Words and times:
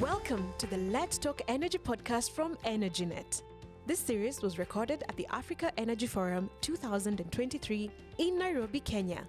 Welcome 0.00 0.54
to 0.58 0.68
the 0.68 0.76
Let's 0.76 1.18
Talk 1.18 1.42
Energy 1.48 1.76
podcast 1.76 2.30
from 2.30 2.54
EnergyNet. 2.64 3.42
This 3.84 3.98
series 3.98 4.40
was 4.42 4.56
recorded 4.56 5.02
at 5.08 5.16
the 5.16 5.26
Africa 5.28 5.72
Energy 5.76 6.06
Forum 6.06 6.48
2023 6.60 7.90
in 8.18 8.38
Nairobi, 8.38 8.78
Kenya. 8.78 9.26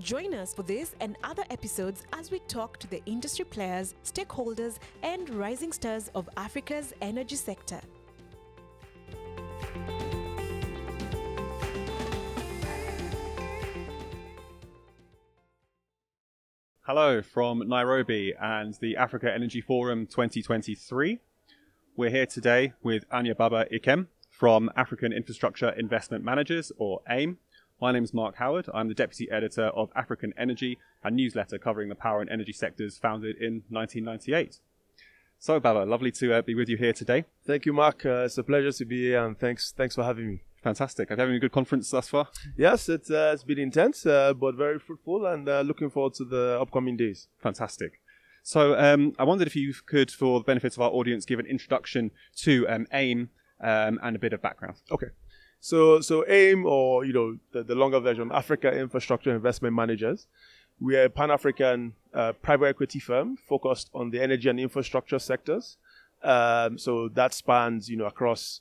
Join 0.00 0.34
us 0.34 0.52
for 0.52 0.64
this 0.64 0.96
and 0.98 1.16
other 1.22 1.44
episodes 1.50 2.02
as 2.12 2.32
we 2.32 2.40
talk 2.40 2.78
to 2.78 2.88
the 2.88 3.00
industry 3.04 3.44
players, 3.44 3.94
stakeholders, 4.02 4.78
and 5.04 5.30
rising 5.30 5.72
stars 5.72 6.10
of 6.16 6.28
Africa's 6.36 6.92
energy 7.00 7.36
sector. 7.36 7.80
Hello 16.88 17.20
from 17.20 17.68
Nairobi 17.68 18.32
and 18.40 18.72
the 18.80 18.96
Africa 18.96 19.30
Energy 19.30 19.60
Forum 19.60 20.06
2023. 20.06 21.18
We're 21.98 22.08
here 22.08 22.24
today 22.24 22.72
with 22.82 23.06
Anyababa 23.10 23.70
Ikem 23.70 24.06
from 24.30 24.70
African 24.74 25.12
Infrastructure 25.12 25.68
Investment 25.68 26.24
Managers, 26.24 26.72
or 26.78 27.02
AIIM. 27.06 27.36
My 27.78 27.92
name 27.92 28.04
is 28.04 28.14
Marc 28.14 28.36
Howard. 28.36 28.70
I'm 28.72 28.88
the 28.88 28.94
Deputy 28.94 29.30
Editor 29.30 29.66
of 29.66 29.90
African 29.94 30.32
Energy, 30.38 30.78
a 31.04 31.10
newsletter 31.10 31.58
covering 31.58 31.90
the 31.90 31.94
power 31.94 32.22
and 32.22 32.30
energy 32.30 32.54
sectors 32.54 32.96
founded 32.96 33.36
in 33.36 33.64
1998. 33.68 34.60
So, 35.38 35.60
Baba, 35.60 35.80
lovely 35.80 36.10
to 36.12 36.36
uh, 36.36 36.40
be 36.40 36.54
with 36.54 36.70
you 36.70 36.78
here 36.78 36.94
today. 36.94 37.26
Thank 37.44 37.66
you, 37.66 37.74
Mark. 37.74 38.06
Uh, 38.06 38.24
it's 38.24 38.38
a 38.38 38.42
pleasure 38.42 38.72
to 38.72 38.84
be 38.86 39.08
here, 39.08 39.26
and 39.26 39.38
thanks, 39.38 39.72
thanks 39.76 39.94
for 39.94 40.04
having 40.04 40.26
me. 40.26 40.42
Fantastic. 40.62 41.08
Have 41.10 41.18
you 41.18 41.26
had 41.26 41.34
a 41.34 41.38
good 41.38 41.52
conference 41.52 41.90
thus 41.90 42.08
far? 42.08 42.28
Yes, 42.56 42.88
it's, 42.88 43.10
uh, 43.10 43.30
it's 43.32 43.44
been 43.44 43.58
intense, 43.58 44.04
uh, 44.04 44.34
but 44.34 44.56
very 44.56 44.78
fruitful, 44.78 45.26
and 45.26 45.48
uh, 45.48 45.60
looking 45.60 45.88
forward 45.88 46.14
to 46.14 46.24
the 46.24 46.58
upcoming 46.60 46.96
days. 46.96 47.28
Fantastic. 47.40 48.00
So, 48.42 48.78
um, 48.78 49.14
I 49.18 49.24
wondered 49.24 49.46
if 49.46 49.54
you 49.54 49.72
could, 49.86 50.10
for 50.10 50.40
the 50.40 50.44
benefit 50.44 50.74
of 50.74 50.80
our 50.80 50.90
audience, 50.90 51.24
give 51.24 51.38
an 51.38 51.46
introduction 51.46 52.10
to 52.38 52.66
um, 52.68 52.86
AIIM 52.92 53.28
um, 53.60 54.00
and 54.02 54.16
a 54.16 54.18
bit 54.18 54.32
of 54.32 54.42
background. 54.42 54.76
Okay. 54.90 55.08
So, 55.60 56.00
so 56.00 56.24
AIIM, 56.28 56.64
or 56.64 57.04
you 57.04 57.12
know, 57.12 57.36
the, 57.52 57.62
the 57.62 57.74
longer 57.74 58.00
version, 58.00 58.30
Africa 58.32 58.72
Infrastructure 58.72 59.34
Investment 59.34 59.74
Managers, 59.74 60.26
we 60.80 60.96
are 60.96 61.04
a 61.04 61.10
Pan-African 61.10 61.94
uh, 62.14 62.32
private 62.32 62.66
equity 62.66 63.00
firm 63.00 63.36
focused 63.36 63.90
on 63.94 64.10
the 64.10 64.22
energy 64.22 64.48
and 64.48 64.58
infrastructure 64.58 65.18
sectors. 65.18 65.76
Um, 66.22 66.78
so 66.78 67.08
that 67.08 67.34
spans, 67.34 67.88
you 67.88 67.96
know, 67.96 68.06
across 68.06 68.60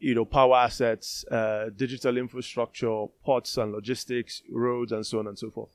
you 0.00 0.14
know, 0.14 0.24
power 0.24 0.56
assets, 0.56 1.24
uh, 1.30 1.70
digital 1.76 2.16
infrastructure, 2.16 3.06
ports 3.24 3.56
and 3.56 3.72
logistics, 3.72 4.42
roads, 4.50 4.92
and 4.92 5.04
so 5.04 5.18
on 5.18 5.26
and 5.26 5.38
so 5.38 5.50
forth. 5.50 5.70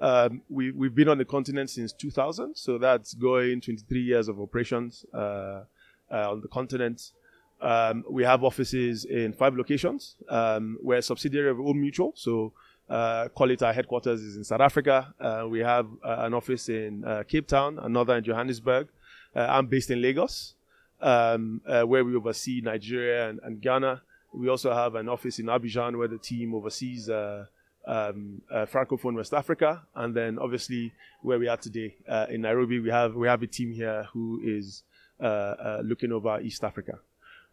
Um, 0.00 0.42
we, 0.48 0.70
we've 0.70 0.94
been 0.94 1.08
on 1.08 1.18
the 1.18 1.24
continent 1.24 1.70
since 1.70 1.92
2000, 1.92 2.56
so 2.56 2.78
that's 2.78 3.14
going 3.14 3.60
23 3.60 4.00
years 4.00 4.28
of 4.28 4.40
operations 4.40 5.04
uh, 5.12 5.64
uh, 6.10 6.30
on 6.30 6.40
the 6.40 6.48
continent. 6.48 7.12
Um, 7.60 8.04
we 8.08 8.22
have 8.22 8.44
offices 8.44 9.04
in 9.04 9.32
five 9.32 9.56
locations. 9.56 10.14
Um, 10.28 10.78
we're 10.80 10.98
a 10.98 11.02
subsidiary 11.02 11.50
of 11.50 11.58
Old 11.58 11.76
Mutual, 11.76 12.12
so 12.14 12.52
uh, 12.88 13.28
call 13.28 13.50
it 13.50 13.62
our 13.62 13.72
headquarters 13.72 14.22
is 14.22 14.36
in 14.36 14.44
South 14.44 14.60
Africa. 14.60 15.12
Uh, 15.20 15.46
we 15.48 15.58
have 15.58 15.86
uh, 16.04 16.16
an 16.20 16.32
office 16.32 16.68
in 16.68 17.04
uh, 17.04 17.24
Cape 17.26 17.46
Town, 17.48 17.78
another 17.82 18.16
in 18.16 18.24
Johannesburg. 18.24 18.88
I'm 19.34 19.66
based 19.66 19.90
in 19.90 20.02
Lagos 20.02 20.54
um, 21.00 21.60
uh, 21.66 21.82
where 21.82 22.04
we 22.04 22.14
oversee 22.14 22.60
Nigeria 22.60 23.28
and, 23.28 23.40
and, 23.42 23.60
Ghana. 23.60 24.02
We 24.32 24.48
also 24.48 24.72
have 24.74 24.94
an 24.94 25.08
office 25.08 25.38
in 25.38 25.46
Abidjan 25.46 25.96
where 25.96 26.08
the 26.08 26.18
team 26.18 26.54
oversees 26.54 27.08
uh, 27.08 27.46
um, 27.86 28.42
uh, 28.50 28.66
Francophone 28.66 29.14
West 29.14 29.32
Africa, 29.32 29.82
and 29.94 30.14
then 30.14 30.38
obviously 30.38 30.92
where 31.22 31.38
we 31.38 31.48
are 31.48 31.56
today 31.56 31.94
uh, 32.08 32.26
in 32.28 32.42
Nairobi, 32.42 32.80
we 32.80 32.90
have 32.90 33.14
we 33.14 33.26
have 33.26 33.42
a 33.42 33.46
team 33.46 33.72
here 33.72 34.06
who 34.12 34.40
is 34.44 34.82
uh, 35.20 35.24
uh, 35.24 35.82
looking 35.84 36.12
over 36.12 36.40
East 36.40 36.62
Africa. 36.62 36.98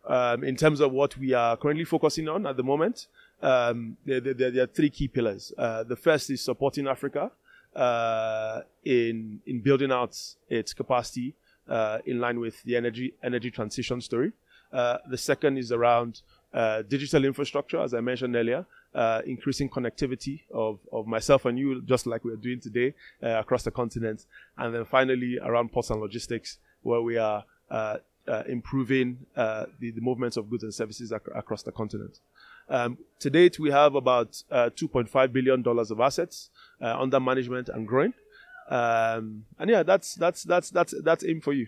Um, 0.07 0.43
in 0.43 0.55
terms 0.55 0.81
of 0.81 0.91
what 0.91 1.17
we 1.17 1.33
are 1.33 1.57
currently 1.57 1.85
focusing 1.85 2.27
on 2.27 2.45
at 2.45 2.57
the 2.57 2.63
moment, 2.63 3.07
um, 3.41 3.97
there, 4.05 4.19
there, 4.19 4.51
there, 4.51 4.63
are 4.63 4.67
three 4.67 4.89
key 4.89 5.07
pillars. 5.07 5.51
the 5.57 5.97
first 5.99 6.29
is 6.29 6.41
supporting 6.41 6.87
Africa 6.87 7.31
in 8.83 9.39
in 9.45 9.61
building 9.61 9.91
out 9.91 10.19
its 10.49 10.73
capacity 10.73 11.33
uh, 11.69 11.99
in 12.05 12.19
line 12.19 12.39
with 12.39 12.61
the 12.63 12.75
energy 12.75 13.13
energy 13.23 13.51
transition 13.51 14.01
story. 14.01 14.31
Uh, 14.71 14.97
the 15.09 15.17
second 15.17 15.57
is 15.57 15.71
around 15.71 16.21
uh, 16.53 16.81
digital 16.83 17.25
infrastructure, 17.25 17.79
as 17.81 17.93
I 17.93 18.01
mentioned 18.01 18.35
earlier, 18.35 18.65
uh, 18.93 19.21
increasing 19.25 19.69
connectivity 19.69 20.41
of, 20.53 20.79
of 20.91 21.05
myself 21.05 21.45
and 21.45 21.59
you, 21.59 21.81
just 21.81 22.07
like 22.07 22.23
we're 22.23 22.37
doing 22.37 22.59
today 22.59 22.93
uh, 23.21 23.39
across 23.39 23.63
the 23.63 23.71
continent. 23.71 24.25
And 24.57 24.73
then 24.73 24.85
finally, 24.85 25.37
around 25.41 25.71
ports 25.71 25.89
and 25.89 25.99
logistics, 25.99 26.57
where 26.81 27.01
we 27.01 27.17
are 27.17 27.43
uh, 27.69 27.97
improving 28.47 29.25
the, 29.35 29.67
the 29.79 30.01
movements 30.01 30.37
of 30.37 30.49
goods 30.49 30.63
and 30.63 30.73
services 30.73 31.11
ac- 31.11 31.31
across 31.35 31.63
the 31.63 31.71
continent. 31.71 32.19
Um, 32.69 32.97
to 33.19 33.29
date, 33.29 33.59
we 33.59 33.71
have 33.71 33.95
about 33.95 34.31
$2.5 34.51 35.33
billion 35.33 35.63
of 35.67 35.99
assets 35.99 36.49
under 36.81 37.19
management 37.19 37.69
and 37.69 37.87
growing. 37.87 38.13
Um, 38.69 39.45
and 39.59 39.69
yeah, 39.69 39.83
that's 39.83 40.15
that's 40.15 40.43
that's 40.43 40.69
that's 40.69 40.93
that's 41.03 41.23
AIIM 41.23 41.43
for 41.43 41.53
you. 41.53 41.67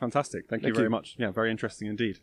Fantastic. 0.00 0.48
Thank, 0.48 0.62
Thank 0.62 0.74
you 0.74 0.78
very 0.78 0.90
much. 0.90 1.16
Yeah, 1.18 1.30
very 1.30 1.50
interesting 1.50 1.88
indeed. 1.88 2.18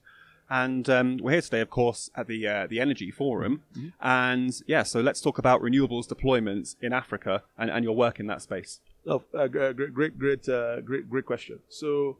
And 0.49 0.89
um, 0.89 1.17
we're 1.21 1.31
here 1.31 1.41
today, 1.41 1.61
of 1.61 1.69
course, 1.69 2.09
at 2.13 2.27
the 2.27 2.45
uh, 2.45 2.67
the 2.67 2.81
Energy 2.81 3.09
Forum. 3.09 3.63
Mm-hmm. 3.73 3.87
And 4.01 4.61
yeah, 4.67 4.83
so 4.83 4.99
let's 4.99 5.21
talk 5.21 5.37
about 5.37 5.61
renewables 5.61 6.07
deployments 6.07 6.75
in 6.81 6.91
Africa 6.91 7.43
and, 7.57 7.69
and 7.69 7.85
your 7.85 7.95
work 7.95 8.19
in 8.19 8.27
that 8.27 8.41
space. 8.41 8.81
Oh, 9.07 9.23
uh, 9.33 9.47
great, 9.47 9.93
great, 9.93 10.19
great, 10.19 10.49
uh, 10.49 10.81
great, 10.81 11.09
great 11.09 11.25
question. 11.25 11.59
So, 11.69 12.17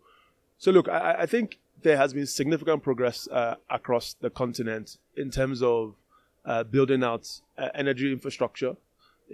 so 0.57 0.71
look, 0.71 0.87
I, 0.87 1.17
I 1.19 1.25
think 1.25 1.59
there 1.83 1.97
has 1.97 2.13
been 2.13 2.25
significant 2.25 2.83
progress 2.83 3.27
uh, 3.27 3.55
across 3.69 4.13
the 4.13 4.29
continent 4.29 4.97
in 5.15 5.29
terms 5.29 5.61
of 5.61 5.95
uh, 6.45 6.63
building 6.63 7.03
out 7.03 7.27
uh, 7.57 7.67
energy 7.75 8.11
infrastructure, 8.11 8.77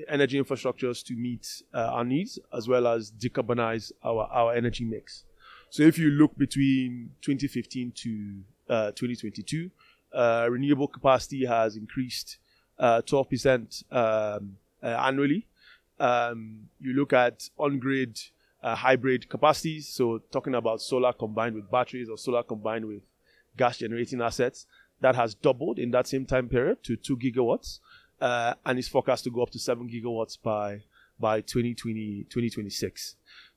energy 0.07 0.41
infrastructures 0.41 1.03
to 1.05 1.13
meet 1.15 1.63
uh, 1.73 1.91
our 1.93 2.03
needs 2.03 2.39
as 2.55 2.67
well 2.67 2.87
as 2.87 3.11
decarbonize 3.11 3.91
our, 4.03 4.25
our 4.31 4.53
energy 4.53 4.83
mix. 4.83 5.23
So 5.69 5.83
if 5.83 5.97
you 5.97 6.09
look 6.09 6.37
between 6.37 7.11
2015 7.21 7.91
to 7.95 8.43
uh, 8.69 8.91
2022, 8.91 9.69
uh, 10.13 10.47
renewable 10.49 10.87
capacity 10.87 11.45
has 11.45 11.75
increased 11.75 12.37
12% 12.79 13.83
uh, 13.91 14.37
um, 14.37 14.57
uh, 14.81 14.87
annually. 14.87 15.47
Um, 15.99 16.69
you 16.79 16.93
look 16.93 17.13
at 17.13 17.49
on-grid 17.57 18.19
uh, 18.63 18.75
hybrid 18.75 19.29
capacities, 19.29 19.87
so 19.87 20.19
talking 20.31 20.55
about 20.55 20.81
solar 20.81 21.13
combined 21.13 21.55
with 21.55 21.69
batteries 21.69 22.09
or 22.09 22.17
solar 22.17 22.43
combined 22.43 22.85
with 22.85 23.01
gas 23.57 23.77
generating 23.77 24.21
assets, 24.21 24.67
that 25.01 25.15
has 25.15 25.33
doubled 25.35 25.79
in 25.79 25.91
that 25.91 26.07
same 26.07 26.25
time 26.25 26.47
period 26.49 26.83
to 26.83 26.95
2 26.95 27.17
gigawatts 27.17 27.79
uh, 28.21 28.53
and 28.65 28.79
is 28.79 28.87
forecast 28.87 29.23
to 29.25 29.29
go 29.29 29.41
up 29.43 29.49
to 29.51 29.59
7 29.59 29.89
gigawatts 29.89 30.37
by 30.41 30.81
by 31.19 31.41
2020 31.41 32.25
2026. 32.29 33.15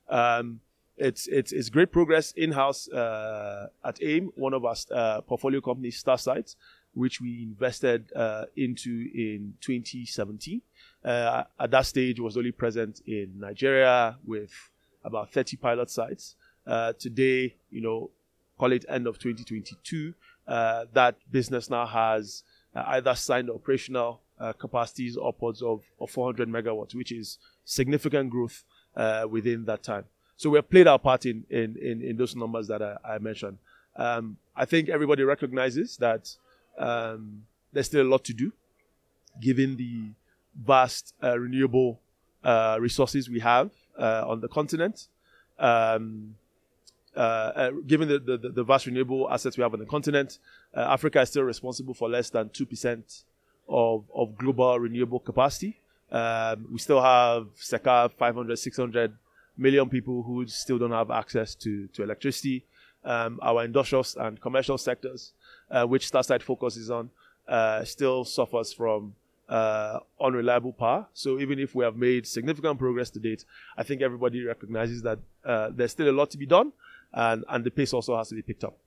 Um, 0.09 0.59
it's, 0.97 1.27
it's, 1.27 1.51
it's 1.51 1.69
great 1.69 1.91
progress 1.91 2.31
in 2.33 2.51
house 2.51 2.87
uh, 2.89 3.69
at 3.83 3.95
AIIM, 3.99 4.29
one 4.35 4.53
of 4.53 4.63
our 4.65 4.75
uh, 4.93 5.21
portfolio 5.21 5.59
companies, 5.59 6.03
Starsight, 6.03 6.55
which 6.93 7.19
we 7.19 7.41
invested 7.41 8.11
uh, 8.15 8.45
into 8.55 9.09
in 9.15 9.55
2017. 9.61 10.61
Uh, 11.03 11.43
at 11.59 11.71
that 11.71 11.85
stage, 11.87 12.19
was 12.19 12.37
only 12.37 12.51
present 12.51 13.01
in 13.07 13.31
Nigeria 13.39 14.17
with 14.25 14.51
about 15.03 15.31
30 15.31 15.57
pilot 15.57 15.89
sites. 15.89 16.35
Uh, 16.67 16.93
today, 16.99 17.55
you 17.71 17.81
know, 17.81 18.11
call 18.59 18.71
it 18.71 18.85
end 18.87 19.07
of 19.07 19.17
2022, 19.17 20.13
uh, 20.47 20.85
that 20.93 21.15
business 21.31 21.69
now 21.69 21.85
has 21.85 22.43
either 22.75 23.15
signed 23.15 23.49
operational 23.49 24.21
uh, 24.41 24.53
capacities 24.53 25.17
upwards 25.23 25.61
of, 25.61 25.83
of 25.99 26.09
400 26.09 26.49
megawatts, 26.49 26.95
which 26.95 27.11
is 27.11 27.37
significant 27.63 28.29
growth 28.29 28.63
uh, 28.95 29.25
within 29.29 29.65
that 29.65 29.83
time. 29.83 30.05
So 30.37 30.49
we 30.49 30.57
have 30.57 30.69
played 30.69 30.87
our 30.87 30.97
part 30.99 31.25
in, 31.25 31.45
in, 31.49 31.77
in, 31.77 32.01
in 32.01 32.17
those 32.17 32.35
numbers 32.35 32.67
that 32.67 32.81
I, 32.81 32.97
I 33.05 33.17
mentioned. 33.19 33.59
Um, 33.95 34.37
I 34.55 34.65
think 34.65 34.89
everybody 34.89 35.23
recognizes 35.23 35.97
that 35.97 36.35
um, 36.77 37.43
there's 37.71 37.85
still 37.85 38.05
a 38.05 38.09
lot 38.09 38.23
to 38.25 38.33
do, 38.33 38.51
given 39.39 39.77
the 39.77 40.05
vast 40.55 41.13
uh, 41.23 41.37
renewable 41.37 41.99
uh, 42.43 42.77
resources 42.79 43.29
we 43.29 43.39
have 43.39 43.69
uh, 43.99 44.23
on 44.27 44.41
the 44.41 44.47
continent. 44.47 45.07
Um, 45.59 46.35
uh, 47.15 47.19
uh, 47.19 47.71
given 47.85 48.07
the, 48.07 48.19
the, 48.19 48.49
the, 48.49 48.63
vast 48.63 48.85
renewable 48.85 49.29
assets 49.29 49.57
we 49.57 49.63
have 49.63 49.73
on 49.73 49.79
the 49.79 49.85
continent, 49.85 50.39
uh, 50.73 50.79
Africa 50.79 51.19
is 51.21 51.29
still 51.29 51.43
responsible 51.43 51.93
for 51.93 52.09
less 52.09 52.29
than 52.29 52.47
2% 52.49 53.23
of, 53.71 54.03
of 54.13 54.37
global 54.37 54.79
renewable 54.79 55.19
capacity. 55.19 55.79
Um, 56.11 56.67
we 56.71 56.79
still 56.79 57.01
have 57.01 57.47
circa 57.55 58.11
500, 58.17 58.57
600 58.57 59.13
million 59.57 59.89
people 59.89 60.23
who 60.23 60.45
still 60.47 60.77
don't 60.77 60.91
have 60.91 61.09
access 61.09 61.55
to, 61.55 61.87
to 61.87 62.03
electricity. 62.03 62.65
Um, 63.03 63.39
our 63.41 63.63
industrial 63.63 64.05
and 64.17 64.39
commercial 64.39 64.77
sectors, 64.77 65.31
uh, 65.71 65.85
which 65.85 66.05
Starsight 66.11 66.43
focuses 66.43 66.91
on, 66.91 67.09
uh, 67.47 67.83
still 67.83 68.25
suffers 68.25 68.73
from 68.73 69.15
uh, 69.49 69.99
unreliable 70.19 70.73
power. 70.73 71.07
So 71.13 71.39
even 71.39 71.57
if 71.57 71.73
we 71.73 71.83
have 71.83 71.95
made 71.95 72.27
significant 72.27 72.77
progress 72.77 73.09
to 73.11 73.19
date, 73.19 73.45
I 73.77 73.83
think 73.83 74.01
everybody 74.01 74.43
recognizes 74.43 75.01
that 75.01 75.19
uh, 75.43 75.69
there's 75.73 75.91
still 75.91 76.09
a 76.09 76.11
lot 76.13 76.29
to 76.31 76.37
be 76.37 76.45
done. 76.45 76.73
and 77.13 77.43
and 77.49 77.63
the 77.63 77.71
pace 77.71 77.93
also 77.93 78.17
has 78.17 78.29
to 78.29 78.35
be 78.35 78.41
picked 78.41 78.63
up. 78.63 78.77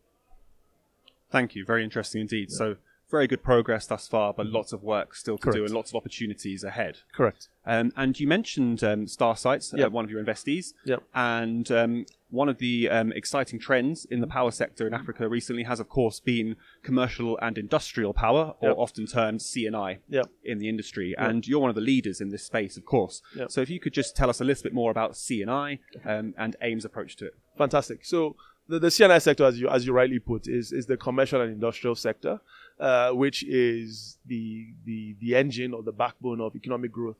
Thank 1.30 1.54
you. 1.54 1.64
Very 1.64 1.84
interesting 1.84 2.20
indeed. 2.22 2.50
So 2.50 2.76
very 3.14 3.28
good 3.28 3.44
progress 3.44 3.86
thus 3.86 4.08
far, 4.08 4.34
but 4.34 4.46
lots 4.46 4.72
of 4.72 4.82
work 4.82 5.14
still 5.14 5.38
to 5.38 5.52
do 5.52 5.64
and 5.64 5.72
lots 5.72 5.90
of 5.92 5.94
opportunities 5.94 6.64
ahead. 6.64 6.98
Correct. 7.14 7.48
Um, 7.64 7.92
and 7.96 8.18
you 8.18 8.26
mentioned 8.26 8.82
um, 8.82 9.06
Starsight, 9.06 9.62
uh, 9.80 9.88
one 9.88 10.04
of 10.04 10.10
your 10.10 10.22
investees. 10.22 10.72
Yep. 10.84 11.02
And 11.14 11.70
um, 11.70 12.06
one 12.30 12.48
of 12.48 12.58
the 12.58 12.90
um, 12.90 13.12
exciting 13.12 13.60
trends 13.60 14.04
in 14.04 14.20
the 14.20 14.26
power 14.26 14.50
sector 14.50 14.84
in 14.88 14.94
Africa 14.94 15.28
recently 15.28 15.62
has, 15.62 15.78
of 15.78 15.88
course, 15.88 16.18
been 16.18 16.56
commercial 16.82 17.38
and 17.40 17.56
industrial 17.56 18.12
power, 18.12 18.54
or 18.60 18.70
Yep. 18.70 18.78
often 18.78 19.06
termed 19.06 19.40
C&I 19.42 19.98
Yep. 20.08 20.26
in 20.42 20.58
the 20.58 20.68
industry. 20.68 21.14
And 21.16 21.46
you're 21.46 21.60
one 21.60 21.70
of 21.70 21.76
the 21.76 21.88
leaders 21.92 22.20
in 22.20 22.30
this 22.30 22.42
space, 22.44 22.76
of 22.76 22.84
course. 22.84 23.22
Yep. 23.36 23.52
So 23.52 23.60
if 23.60 23.70
you 23.70 23.78
could 23.78 23.92
just 23.92 24.16
tell 24.16 24.28
us 24.28 24.40
a 24.40 24.44
little 24.44 24.64
bit 24.64 24.74
more 24.74 24.90
about 24.90 25.16
C&I 25.16 25.78
um, 26.04 26.34
and 26.36 26.56
AIIM's 26.60 26.84
approach 26.84 27.14
to 27.18 27.26
it. 27.26 27.34
Fantastic. 27.56 28.04
So 28.04 28.34
the, 28.68 28.78
the 28.78 28.90
C&I 28.90 29.18
sector, 29.18 29.44
as 29.44 29.60
you 29.60 29.68
as 29.68 29.86
you 29.86 29.92
rightly 29.92 30.18
put, 30.18 30.48
is 30.48 30.72
is 30.72 30.86
the 30.86 30.96
commercial 30.96 31.40
and 31.40 31.52
industrial 31.52 31.94
sector, 31.94 32.40
uh, 32.80 33.10
which 33.10 33.44
is 33.44 34.18
the 34.26 34.68
the 34.84 35.16
the 35.20 35.34
engine 35.34 35.72
or 35.74 35.82
the 35.82 35.92
backbone 35.92 36.40
of 36.40 36.56
economic 36.56 36.92
growth 36.92 37.16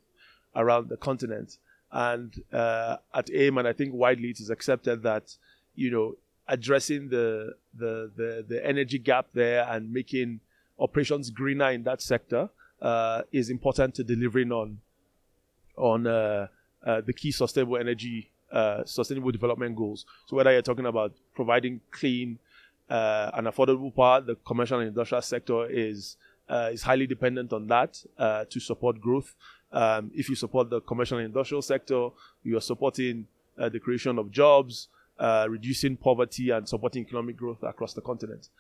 around 0.57 0.89
the 0.89 0.97
continent. 0.97 1.59
And 1.93 2.43
uh, 2.53 2.97
at 3.15 3.27
AIIM, 3.27 3.59
and 3.59 3.69
I 3.69 3.73
think 3.73 3.95
widely 3.95 4.31
it 4.31 4.41
is 4.41 4.51
accepted 4.51 5.03
that 5.05 5.37
you 5.75 5.91
know 5.91 6.17
addressing 6.49 7.09
the 7.09 7.55
the 7.77 8.11
the, 8.17 8.45
the 8.49 8.67
energy 8.67 8.99
gap 8.99 9.27
there 9.33 9.67
and 9.71 9.93
making 9.93 10.41
operations 10.79 11.31
greener 11.31 11.71
in 11.71 11.85
that 11.85 12.03
sector 12.03 12.51
uh, 12.83 13.23
is 13.33 13.51
important 13.51 13.95
to 13.95 14.05
delivering 14.05 14.53
on 14.53 14.79
on 15.77 16.07
uh, 16.07 16.47
uh, 16.85 17.01
the 17.01 17.13
key 17.13 17.33
sustainable 17.33 17.77
energy, 17.77 18.31
uh, 18.53 18.85
sustainable 18.85 19.31
development 19.31 19.75
goals. 19.77 20.05
So 20.27 20.37
whether 20.37 20.53
you're 20.53 20.63
talking 20.63 20.87
about 20.87 21.13
providing 21.35 21.81
clean 21.91 22.39
uh, 22.95 23.31
and 23.35 23.47
affordable 23.47 23.93
power, 23.95 24.21
the 24.21 24.37
commercial 24.51 24.79
and 24.79 24.89
industrial 24.89 25.23
sector 25.23 25.67
is 25.69 26.17
uh, 26.49 26.71
is 26.73 26.83
highly 26.83 27.07
dependent 27.07 27.53
on 27.53 27.67
that 27.67 27.93
uh, 28.19 28.45
to 28.53 28.61
support 28.61 29.01
growth. 29.01 29.35
Um, 29.73 30.11
if 30.15 30.29
you 30.29 30.37
support 30.37 30.71
the 30.71 30.81
commercial 30.81 31.19
and 31.19 31.27
industrial 31.27 31.63
sector, 31.63 32.11
you 32.45 32.57
are 32.57 32.61
supporting 32.61 33.27
uh, 33.59 33.69
the 33.69 33.81
creation 33.81 34.19
of 34.19 34.31
jobs, 34.31 34.89
uh, 35.19 35.47
reducing 35.49 35.97
poverty, 35.97 36.51
and 36.51 36.69
supporting 36.69 37.03
economic 37.03 37.37
growth 37.37 37.63
across 37.63 37.95
the 37.95 38.01
continent. 38.01 38.51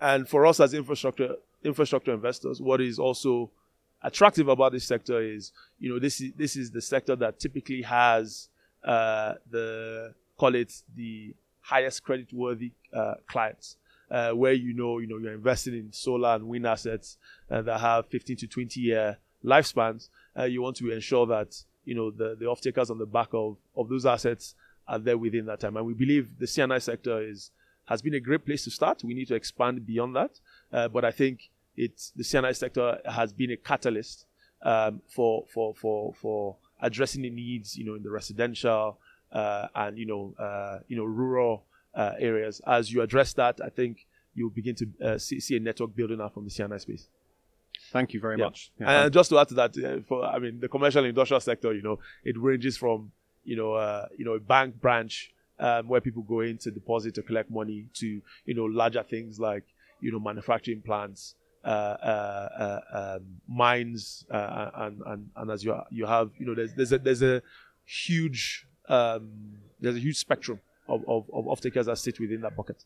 And 0.00 0.28
for 0.28 0.44
us 0.46 0.58
as 0.58 0.74
infrastructure 0.74 1.36
infrastructure 1.62 2.12
investors, 2.12 2.60
what 2.60 2.80
is 2.80 2.98
also 2.98 3.50
attractive 4.02 4.48
about 4.48 4.72
this 4.72 4.84
sector 4.84 5.20
is, 5.22 5.52
you 5.78 5.88
know, 5.90 5.98
this 6.00 6.20
is 6.20 6.32
this 6.36 6.56
is 6.56 6.70
the 6.70 6.82
sector 6.82 7.14
that 7.16 7.38
typically 7.38 7.82
has 7.82 8.48
uh, 8.82 9.34
the 9.50 10.14
call 10.36 10.54
it 10.56 10.72
the 10.96 11.34
highest 11.60 12.02
credit 12.04 12.32
worthy 12.32 12.72
uh, 12.92 13.14
clients, 13.26 13.76
uh, 14.14 14.30
where 14.30 14.52
you 14.52 14.72
know 14.72 15.00
you 15.00 15.08
know 15.08 15.18
you're 15.18 15.32
investing 15.32 15.74
in 15.74 15.92
solar 15.92 16.36
and 16.36 16.46
wind 16.46 16.66
assets 16.66 17.18
uh, 17.50 17.60
that 17.62 17.80
have 17.80 18.06
15 18.06 18.36
to 18.36 18.46
20 18.46 18.80
year 18.80 19.18
lifespans. 19.44 20.08
Uh, 20.38 20.44
you 20.44 20.62
want 20.62 20.76
to 20.76 20.92
ensure 20.92 21.26
that 21.26 21.64
you 21.84 21.96
know 21.96 22.12
the 22.12 22.36
the 22.38 22.46
off 22.46 22.60
takers 22.60 22.90
on 22.90 22.98
the 22.98 23.06
back 23.06 23.30
of 23.32 23.56
of 23.76 23.88
those 23.88 24.06
assets 24.06 24.54
are 24.86 25.00
there 25.00 25.18
within 25.18 25.46
that 25.46 25.58
time. 25.58 25.76
And 25.76 25.84
we 25.84 25.94
believe 25.94 26.38
the 26.38 26.46
C&I 26.46 26.78
sector 26.78 27.20
is 27.22 27.50
has 27.86 28.02
been 28.02 28.14
a 28.14 28.20
great 28.20 28.46
place 28.46 28.62
to 28.64 28.70
start. 28.70 29.02
We 29.02 29.14
need 29.14 29.28
to 29.28 29.34
expand 29.34 29.84
beyond 29.84 30.14
that, 30.14 30.38
uh, 30.72 30.88
but 30.88 31.04
I 31.04 31.10
think 31.10 31.50
it's 31.76 32.12
the 32.14 32.22
C&I 32.22 32.52
sector 32.52 33.00
has 33.04 33.32
been 33.32 33.50
a 33.50 33.56
catalyst 33.56 34.26
um, 34.62 35.02
for 35.08 35.44
for 35.52 35.74
for 35.74 36.14
for 36.14 36.56
addressing 36.80 37.22
the 37.22 37.30
needs, 37.30 37.76
you 37.76 37.84
know, 37.84 37.96
in 37.96 38.04
the 38.04 38.10
residential 38.10 38.98
uh, 39.32 39.66
and 39.74 39.98
you 39.98 40.06
know 40.06 40.34
uh, 40.38 40.78
you 40.86 40.96
know 40.96 41.04
rural 41.04 41.64
uh, 41.94 42.12
areas. 42.18 42.60
As 42.66 42.92
you 42.92 43.02
address 43.02 43.32
that, 43.34 43.60
I 43.64 43.68
think 43.68 44.06
you'll 44.34 44.50
begin 44.50 44.74
to 44.76 44.86
uh, 45.04 45.18
see, 45.18 45.40
see 45.40 45.56
a 45.56 45.60
network 45.60 45.94
building 45.94 46.20
up 46.20 46.34
from 46.34 46.44
the 46.44 46.50
C&I 46.50 46.76
space. 46.78 47.06
Thank 47.92 48.12
you 48.14 48.20
very 48.20 48.38
Yeah. 48.38 48.44
much. 48.46 48.70
Yeah, 48.80 49.04
And 49.04 49.12
just 49.12 49.30
to 49.30 49.38
add 49.38 49.48
to 49.48 49.54
that, 49.54 49.76
uh, 49.78 50.00
for 50.08 50.24
I 50.24 50.38
mean, 50.38 50.60
the 50.60 50.68
commercial 50.68 51.04
industrial 51.04 51.40
sector, 51.40 51.72
you 51.74 51.82
know, 51.82 51.98
it 52.24 52.36
ranges 52.38 52.76
from 52.76 53.12
you 53.44 53.56
know 53.56 53.74
uh, 53.74 54.06
you 54.16 54.24
know 54.24 54.32
a 54.32 54.40
bank 54.40 54.80
branch 54.80 55.32
um, 55.58 55.86
where 55.88 56.00
people 56.00 56.22
go 56.22 56.40
in 56.40 56.56
to 56.58 56.70
deposit 56.70 57.14
to 57.16 57.22
collect 57.22 57.50
money 57.50 57.86
to 57.94 58.22
you 58.46 58.54
know 58.54 58.64
larger 58.64 59.02
things 59.02 59.38
like 59.38 59.64
you 60.00 60.10
know 60.12 60.18
manufacturing 60.18 60.80
plants. 60.80 61.34
Uh, 61.64 61.66
uh, 61.66 62.80
uh, 62.92 63.16
um, 63.16 63.24
mines 63.48 64.26
uh, 64.30 64.70
and, 64.74 65.00
and 65.06 65.30
and 65.36 65.50
as 65.50 65.64
you 65.64 65.74
you 65.90 66.04
have 66.04 66.30
you 66.38 66.44
know 66.46 66.54
there's 66.54 66.74
there's 66.74 66.92
a 66.92 66.98
there's 66.98 67.22
a 67.22 67.40
huge 67.86 68.66
um, 68.88 69.30
there's 69.80 69.96
a 69.96 70.00
huge 70.00 70.16
spectrum 70.16 70.60
of, 70.88 71.02
of, 71.08 71.24
of 71.32 71.46
off 71.48 71.60
takers 71.60 71.86
that 71.86 71.98
sit 71.98 72.20
within 72.20 72.40
that 72.42 72.56
bucket. 72.56 72.84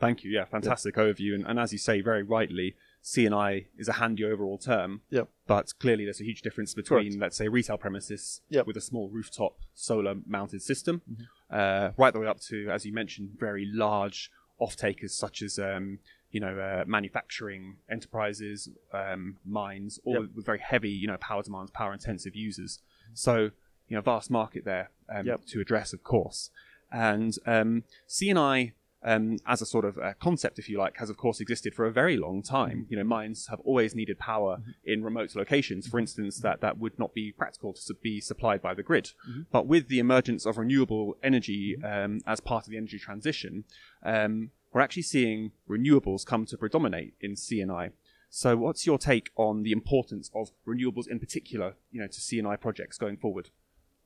Thank 0.00 0.24
you. 0.24 0.30
Yeah, 0.30 0.44
fantastic 0.44 0.96
overview. 0.96 1.34
And, 1.34 1.46
and 1.46 1.58
as 1.58 1.72
you 1.72 1.78
say 1.78 2.00
very 2.00 2.22
rightly, 2.22 2.74
C&I 3.00 3.66
is 3.78 3.88
a 3.88 3.94
handy 3.94 4.24
overall 4.24 4.58
term. 4.58 5.02
Yep. 5.10 5.28
But 5.46 5.72
clearly, 5.78 6.04
there's 6.04 6.20
a 6.20 6.24
huge 6.24 6.42
difference 6.42 6.74
between, 6.74 7.10
Correct. 7.12 7.20
let's 7.20 7.36
say, 7.36 7.48
retail 7.48 7.78
premises 7.78 8.40
with 8.66 8.76
a 8.76 8.80
small 8.80 9.08
rooftop 9.08 9.58
solar 9.74 10.14
mounted 10.26 10.62
system, 10.62 11.02
Mm-hmm. 11.10 11.22
uh, 11.50 11.90
right 11.96 12.12
the 12.12 12.18
way 12.20 12.26
up 12.26 12.40
to, 12.48 12.68
as 12.70 12.84
you 12.84 12.92
mentioned, 12.92 13.30
very 13.38 13.68
large 13.72 14.30
off 14.58 14.76
takers 14.76 15.14
such 15.14 15.42
as. 15.42 15.58
Um, 15.58 15.98
you 16.30 16.40
know, 16.40 16.58
uh, 16.58 16.82
manufacturing 16.84 17.76
enterprises, 17.88 18.68
um, 18.92 19.36
mines, 19.46 20.00
all 20.04 20.14
Yep. 20.14 20.22
with, 20.22 20.30
with 20.34 20.46
very 20.46 20.58
heavy, 20.58 20.90
you 20.90 21.06
know, 21.06 21.16
power 21.18 21.44
demands, 21.44 21.70
power 21.70 21.92
intensive 21.92 22.34
users. 22.34 22.80
So, 23.12 23.52
you 23.86 23.94
know, 23.96 24.00
vast 24.00 24.32
market 24.32 24.64
there 24.64 24.90
um, 25.14 25.26
Yep. 25.26 25.44
to 25.50 25.60
address, 25.60 25.92
of 25.92 26.02
course. 26.02 26.50
And 26.94 27.36
um, 27.44 27.82
C&I, 28.06 28.72
um, 29.04 29.36
as 29.46 29.60
a 29.60 29.66
sort 29.66 29.84
of 29.84 29.98
uh, 29.98 30.14
concept, 30.20 30.58
if 30.58 30.68
you 30.68 30.78
like, 30.78 30.96
has 30.98 31.10
of 31.10 31.16
course 31.16 31.40
existed 31.40 31.74
for 31.74 31.86
a 31.86 31.92
very 31.92 32.16
long 32.16 32.40
time. 32.40 32.86
You 32.88 32.96
know, 32.96 33.04
mines 33.04 33.48
have 33.48 33.60
always 33.60 33.94
needed 33.94 34.18
power 34.18 34.62
in 34.84 35.02
remote 35.02 35.34
locations, 35.34 35.88
for 35.88 35.98
instance, 35.98 36.38
that 36.38 36.60
that 36.60 36.78
would 36.78 36.98
not 36.98 37.12
be 37.12 37.32
practical 37.32 37.74
to 37.74 37.94
be 37.94 38.20
supplied 38.20 38.62
by 38.62 38.74
the 38.74 38.84
grid. 38.84 39.10
But 39.50 39.66
with 39.66 39.88
the 39.88 39.98
emergence 39.98 40.46
of 40.46 40.56
renewable 40.56 41.16
energy 41.22 41.76
um, 41.84 42.20
as 42.26 42.40
part 42.40 42.64
of 42.64 42.70
the 42.70 42.76
energy 42.76 42.98
transition, 42.98 43.64
um, 44.04 44.50
we're 44.72 44.80
actually 44.80 45.02
seeing 45.02 45.50
renewables 45.68 46.24
come 46.24 46.46
to 46.46 46.56
predominate 46.56 47.14
in 47.20 47.36
C&I. 47.36 47.90
So, 48.30 48.56
what's 48.56 48.86
your 48.86 48.98
take 48.98 49.30
on 49.36 49.62
the 49.62 49.70
importance 49.72 50.30
of 50.34 50.50
renewables 50.66 51.06
in 51.08 51.20
particular, 51.20 51.74
you 51.92 52.00
know, 52.00 52.08
to 52.08 52.20
C&I 52.20 52.56
projects 52.56 52.98
going 52.98 53.16
forward? 53.16 53.50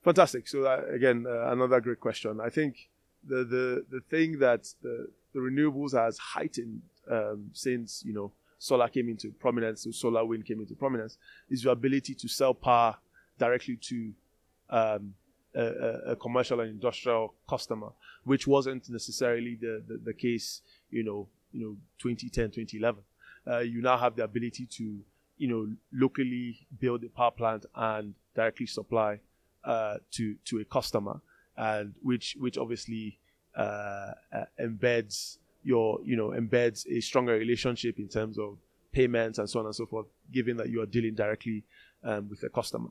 Fantastic. 0.08 0.48
So 0.48 0.64
uh, 0.64 0.84
again, 0.90 1.26
uh, 1.28 1.52
another 1.52 1.82
great 1.82 2.00
question. 2.00 2.40
I 2.42 2.48
think 2.48 2.88
the 3.22 3.44
the 3.44 3.84
the 3.90 4.00
thing 4.08 4.38
that 4.38 4.62
the, 4.82 5.10
the 5.34 5.38
renewables 5.38 5.92
has 5.92 6.16
heightened 6.16 6.80
um, 7.10 7.50
since 7.52 8.02
you 8.06 8.14
know 8.14 8.32
solar 8.58 8.88
came 8.88 9.10
into 9.10 9.30
prominence, 9.32 9.84
so 9.84 9.90
solar 9.90 10.24
wind 10.24 10.46
came 10.46 10.60
into 10.60 10.74
prominence, 10.74 11.18
is 11.50 11.62
your 11.62 11.74
ability 11.74 12.14
to 12.14 12.26
sell 12.26 12.54
power 12.54 12.96
directly 13.38 13.76
to 13.82 14.14
um, 14.70 15.12
a, 15.54 15.62
a, 15.62 16.12
a 16.12 16.16
commercial 16.16 16.60
and 16.60 16.70
industrial 16.70 17.34
customer, 17.46 17.90
which 18.24 18.46
wasn't 18.46 18.88
necessarily 18.88 19.58
the, 19.60 19.82
the, 19.86 20.00
the 20.06 20.14
case, 20.14 20.62
you 20.90 21.04
know, 21.04 21.28
you 21.52 21.60
know, 21.60 21.76
2010, 21.98 22.50
2011. 22.52 23.02
Uh, 23.46 23.58
you 23.58 23.82
now 23.82 23.98
have 23.98 24.16
the 24.16 24.24
ability 24.24 24.64
to, 24.64 25.00
you 25.36 25.48
know, 25.48 25.68
locally 25.92 26.66
build 26.80 27.04
a 27.04 27.10
power 27.10 27.30
plant 27.30 27.66
and 27.74 28.14
directly 28.34 28.64
supply 28.64 29.20
uh, 29.68 29.98
to 30.10 30.34
to 30.46 30.60
a 30.60 30.64
customer, 30.64 31.20
and 31.56 31.94
which 32.02 32.36
which 32.40 32.56
obviously 32.56 33.18
uh, 33.54 34.12
uh, 34.32 34.44
embeds 34.58 35.36
your 35.62 36.00
you 36.02 36.16
know 36.16 36.30
embeds 36.30 36.86
a 36.90 37.00
stronger 37.00 37.34
relationship 37.34 37.98
in 37.98 38.08
terms 38.08 38.38
of 38.38 38.56
payments 38.92 39.38
and 39.38 39.48
so 39.48 39.60
on 39.60 39.66
and 39.66 39.74
so 39.74 39.84
forth, 39.84 40.06
given 40.32 40.56
that 40.56 40.70
you 40.70 40.80
are 40.80 40.86
dealing 40.86 41.14
directly 41.14 41.62
um, 42.02 42.30
with 42.30 42.40
the 42.40 42.48
customer. 42.48 42.88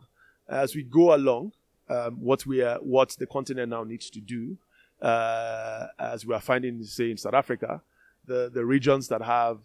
As 0.47 0.75
we 0.75 0.83
go 0.83 1.15
along, 1.15 1.51
um, 1.89 2.21
what 2.21 2.45
we 2.45 2.61
are 2.61 2.77
what 2.77 3.09
the 3.17 3.25
continent 3.25 3.69
now 3.69 3.83
needs 3.83 4.11
to 4.11 4.21
do, 4.21 4.55
uh, 5.01 5.87
as 5.97 6.27
we 6.27 6.35
are 6.35 6.41
finding 6.41 6.83
say 6.83 7.09
in 7.09 7.17
South 7.17 7.33
Africa, 7.33 7.81
the 8.27 8.51
the 8.53 8.63
regions 8.63 9.07
that 9.07 9.23
have 9.23 9.57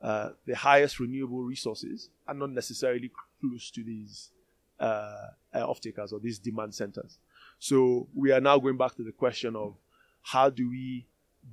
uh, 0.00 0.30
the 0.46 0.56
highest 0.56 0.98
renewable 0.98 1.42
resources 1.42 2.08
are 2.26 2.34
not 2.34 2.50
necessarily 2.50 3.10
close 3.40 3.70
to 3.70 3.84
these 3.84 4.30
uh, 4.80 5.28
uh, 5.54 5.68
off-takers 5.68 6.12
or 6.12 6.20
these 6.20 6.38
demand 6.38 6.74
centers. 6.74 7.18
So 7.58 8.08
we 8.14 8.32
are 8.32 8.40
now 8.40 8.58
going 8.58 8.76
back 8.76 8.94
to 8.96 9.02
the 9.02 9.12
question 9.12 9.56
of 9.56 9.74
how 10.22 10.50
do 10.50 10.68
we 10.68 11.06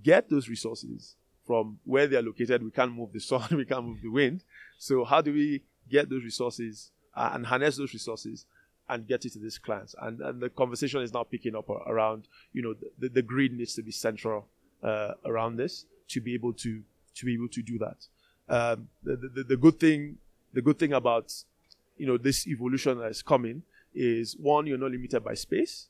get 0.03 0.29
those 0.29 0.49
resources 0.49 1.15
from 1.45 1.79
where 1.85 2.07
they 2.07 2.17
are 2.17 2.21
located? 2.21 2.63
We 2.63 2.71
can't 2.71 2.93
move 2.93 3.13
the 3.13 3.19
sun, 3.19 3.47
we 3.51 3.65
can't 3.65 3.85
move 3.85 4.01
the 4.01 4.09
wind. 4.09 4.43
So 4.77 5.03
how 5.03 5.21
do 5.21 5.33
we 5.33 5.63
get 5.89 6.09
those 6.09 6.23
resources 6.23 6.91
uh, 7.15 7.31
and 7.33 7.45
harness 7.45 7.77
those 7.77 7.93
resources 7.93 8.45
and 8.89 9.07
get 9.07 9.25
it 9.25 9.33
to 9.33 9.39
these 9.39 9.57
clients? 9.57 9.95
And, 10.01 10.19
and 10.21 10.41
the 10.41 10.49
conversation 10.49 11.01
is 11.01 11.13
now 11.13 11.23
picking 11.23 11.55
up 11.55 11.69
around, 11.69 12.27
you 12.53 12.61
know, 12.61 12.75
the, 12.99 13.09
the 13.09 13.21
grid 13.21 13.53
needs 13.53 13.75
to 13.75 13.83
be 13.83 13.91
central 13.91 14.47
uh, 14.83 15.13
around 15.25 15.57
this 15.57 15.85
to 16.09 16.21
be 16.21 16.33
able 16.33 16.53
to 16.53 16.81
to 17.13 17.25
be 17.25 17.33
able 17.33 17.49
to 17.49 17.61
do 17.61 17.77
that. 17.77 18.07
Um, 18.47 18.87
the, 19.03 19.15
the, 19.15 19.43
the 19.43 19.57
good 19.57 19.79
thing 19.79 20.17
the 20.53 20.61
good 20.61 20.79
thing 20.79 20.93
about 20.93 21.33
you 22.01 22.07
know 22.07 22.17
this 22.17 22.47
evolution 22.47 22.97
that 22.99 23.11
is 23.15 23.21
coming 23.21 23.61
is 23.93 24.35
one 24.37 24.67
you're 24.67 24.83
not 24.85 24.91
limited 24.91 25.21
by 25.29 25.35
space 25.35 25.87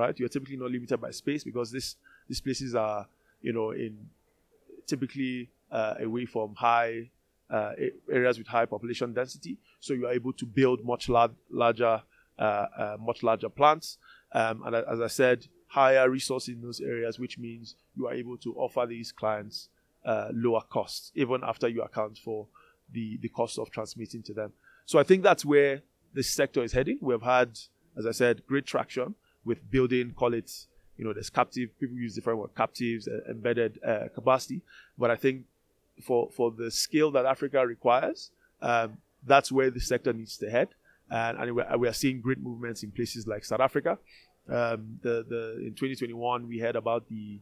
right 0.00 0.18
you're 0.18 0.28
typically 0.36 0.56
not 0.56 0.70
limited 0.70 0.98
by 1.00 1.10
space 1.10 1.42
because 1.44 1.68
this 1.70 1.96
these 2.28 2.40
places 2.40 2.74
are 2.74 3.06
you 3.46 3.52
know, 3.52 3.70
in 3.70 3.96
typically 4.86 5.48
uh, 5.70 5.94
away 6.00 6.26
from 6.26 6.54
high 6.54 7.10
uh, 7.48 7.72
areas 8.10 8.38
with 8.38 8.46
high 8.48 8.66
population 8.66 9.12
density. 9.12 9.56
So 9.80 9.94
you 9.94 10.06
are 10.06 10.12
able 10.12 10.32
to 10.34 10.44
build 10.44 10.84
much 10.84 11.08
lar- 11.08 11.30
larger, 11.50 12.02
uh, 12.38 12.42
uh, 12.42 12.96
much 13.00 13.22
larger 13.22 13.48
plants. 13.48 13.98
Um, 14.32 14.64
and 14.66 14.74
as 14.74 15.00
I 15.00 15.06
said, 15.06 15.46
higher 15.68 16.10
resource 16.10 16.48
in 16.48 16.60
those 16.60 16.80
areas, 16.80 17.18
which 17.20 17.38
means 17.38 17.76
you 17.96 18.08
are 18.08 18.14
able 18.14 18.36
to 18.38 18.54
offer 18.56 18.84
these 18.86 19.12
clients 19.12 19.68
uh, 20.04 20.28
lower 20.32 20.62
costs, 20.62 21.12
even 21.14 21.42
after 21.44 21.68
you 21.68 21.82
account 21.82 22.18
for 22.18 22.46
the, 22.92 23.16
the 23.18 23.28
cost 23.28 23.58
of 23.58 23.70
transmitting 23.70 24.22
to 24.24 24.34
them. 24.34 24.52
So 24.86 25.00
I 25.00 25.02
think 25.02 25.22
that's 25.24 25.44
where 25.44 25.82
this 26.14 26.30
sector 26.30 26.62
is 26.62 26.72
heading. 26.72 26.98
We've 27.00 27.20
had, 27.20 27.58
as 27.98 28.06
I 28.06 28.12
said, 28.12 28.46
great 28.46 28.66
traction 28.66 29.16
with 29.44 29.68
building, 29.70 30.12
call 30.16 30.32
it, 30.32 30.50
you 30.96 31.04
know, 31.04 31.12
there's 31.12 31.28
captive, 31.28 31.70
people 31.78 31.96
use 31.96 32.14
the 32.14 32.34
word, 32.34 32.50
captives, 32.56 33.08
uh, 33.08 33.30
embedded 33.30 33.78
uh, 33.84 34.08
capacity. 34.14 34.62
But 34.96 35.10
I 35.10 35.16
think 35.16 35.44
for, 36.02 36.30
for 36.30 36.52
the 36.52 36.70
scale 36.70 37.10
that 37.10 37.26
Africa 37.26 37.66
requires, 37.66 38.30
um, 38.62 38.98
that's 39.26 39.50
where 39.50 39.70
the 39.70 39.80
sector 39.80 40.12
needs 40.12 40.36
to 40.38 40.48
head. 40.48 40.68
And, 41.10 41.38
and 41.38 41.80
we 41.80 41.88
are 41.88 41.92
seeing 41.92 42.20
great 42.20 42.38
movements 42.38 42.82
in 42.82 42.90
places 42.92 43.26
like 43.26 43.44
South 43.44 43.60
Africa. 43.60 43.98
Um, 44.48 45.00
the, 45.02 45.24
the, 45.28 45.58
in 45.58 45.74
2021, 45.74 46.48
we 46.48 46.58
heard 46.58 46.76
about 46.76 47.08
the 47.08 47.38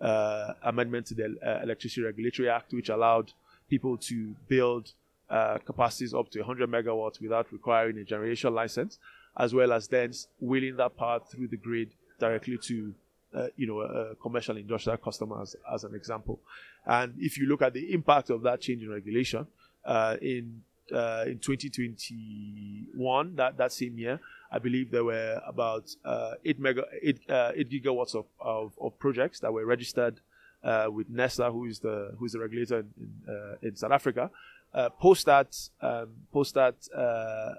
uh, 0.00 0.54
amendment 0.64 1.06
to 1.06 1.14
the 1.14 1.36
uh, 1.44 1.62
Electricity 1.62 2.02
Regulatory 2.02 2.48
Act, 2.48 2.72
which 2.72 2.88
allowed 2.88 3.32
people 3.68 3.96
to 3.98 4.34
build 4.48 4.92
uh, 5.30 5.58
capacities 5.58 6.14
up 6.14 6.30
to 6.30 6.40
100 6.40 6.70
megawatts 6.70 7.20
without 7.20 7.52
requiring 7.52 7.98
a 7.98 8.04
generation 8.04 8.54
license, 8.54 8.98
as 9.36 9.54
well 9.54 9.72
as 9.72 9.88
then 9.88 10.12
wheeling 10.40 10.76
that 10.76 10.96
power 10.96 11.20
through 11.20 11.48
the 11.48 11.56
grid 11.56 11.90
directly 12.18 12.58
to 12.58 12.94
uh, 13.34 13.48
you 13.56 13.66
know, 13.66 13.80
uh, 13.80 14.14
commercial 14.22 14.56
industrial 14.56 14.96
customers 14.96 15.54
as 15.72 15.84
an 15.84 15.94
example. 15.94 16.40
And 16.86 17.14
if 17.18 17.36
you 17.38 17.46
look 17.46 17.62
at 17.62 17.74
the 17.74 17.92
impact 17.92 18.30
of 18.30 18.42
that 18.42 18.60
change 18.60 18.82
in 18.82 18.90
regulation 18.90 19.46
uh, 19.84 20.16
in 20.20 20.62
uh, 20.90 21.24
in 21.26 21.38
2021, 21.38 23.36
that, 23.36 23.58
that 23.58 23.70
same 23.70 23.98
year, 23.98 24.18
I 24.50 24.58
believe 24.58 24.90
there 24.90 25.04
were 25.04 25.38
about 25.46 25.94
uh, 26.02 26.36
eight 26.46 26.58
mega 26.58 26.84
eight, 27.02 27.20
uh, 27.28 27.52
eight 27.54 27.68
gigawatts 27.70 28.14
of, 28.14 28.24
of, 28.40 28.72
of, 28.80 28.98
projects 28.98 29.40
that 29.40 29.52
were 29.52 29.66
registered 29.66 30.22
with 30.90 31.14
NERSA, 31.14 31.52
who 31.52 31.66
is 31.66 31.80
the 31.80 32.14
who 32.18 32.24
is 32.24 32.32
the 32.32 32.38
regulator 32.38 32.78
in, 32.78 32.88
in, 33.26 33.56
in 33.60 33.76
South 33.76 33.92
Africa. 33.92 34.30
Post 35.00 35.26
that 35.26 35.56
um, 35.80 36.08
post 36.32 36.54
that 36.54 36.74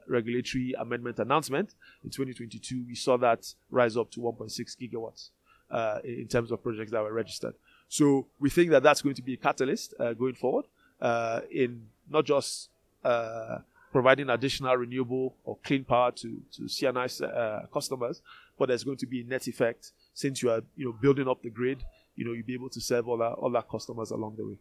regulatory 0.07 0.73
amendment 0.79 1.19
announcement 1.19 1.73
in 2.03 2.09
2022, 2.09 2.85
we 2.87 2.95
saw 2.95 3.17
that 3.17 3.53
rise 3.71 3.97
up 3.97 4.09
to 4.11 4.19
1.6 4.21 4.77
gigawatts 4.77 5.29
uh, 5.71 5.99
in 6.03 6.27
terms 6.27 6.51
of 6.51 6.61
projects 6.63 6.91
that 6.91 7.01
were 7.01 7.13
registered. 7.13 7.53
So 7.87 8.27
we 8.39 8.49
think 8.49 8.71
that 8.71 8.83
that's 8.83 9.01
going 9.01 9.15
to 9.15 9.21
be 9.21 9.33
a 9.33 9.37
catalyst 9.37 9.93
uh, 9.99 10.13
going 10.13 10.35
forward 10.35 10.65
uh, 11.01 11.41
in 11.51 11.87
not 12.09 12.25
just 12.25 12.69
uh, 13.03 13.59
providing 13.91 14.29
additional 14.29 14.75
renewable 14.75 15.35
or 15.43 15.57
clean 15.63 15.83
power 15.83 16.11
to 16.11 16.41
to 16.53 16.67
C&I 16.67 16.89
uh, 16.89 17.65
customers, 17.73 18.21
but 18.57 18.67
there's 18.67 18.83
going 18.83 18.97
to 18.97 19.07
be 19.07 19.21
a 19.21 19.23
net 19.23 19.47
effect 19.47 19.91
since 20.13 20.41
you 20.41 20.51
are 20.51 20.61
you 20.75 20.85
know 20.85 20.93
building 20.93 21.27
up 21.27 21.41
the 21.41 21.49
grid. 21.49 21.83
You 22.15 22.25
know 22.25 22.33
you'll 22.33 22.45
be 22.45 22.53
able 22.53 22.69
to 22.69 22.81
serve 22.81 23.07
all 23.07 23.21
our 23.21 23.33
all 23.33 23.55
our 23.55 23.63
customers 23.63 24.11
along 24.11 24.35
the 24.37 24.45
way. 24.45 24.57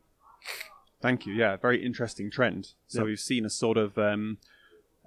Thank 1.00 1.26
you. 1.26 1.33
Yeah, 1.33 1.57
very 1.57 1.85
interesting 1.85 2.31
trend. 2.31 2.73
So 2.88 3.05
we've 3.05 3.21
seen 3.21 3.45
a 3.45 3.50
sort 3.50 3.76
of 3.76 3.97
um, 3.99 4.38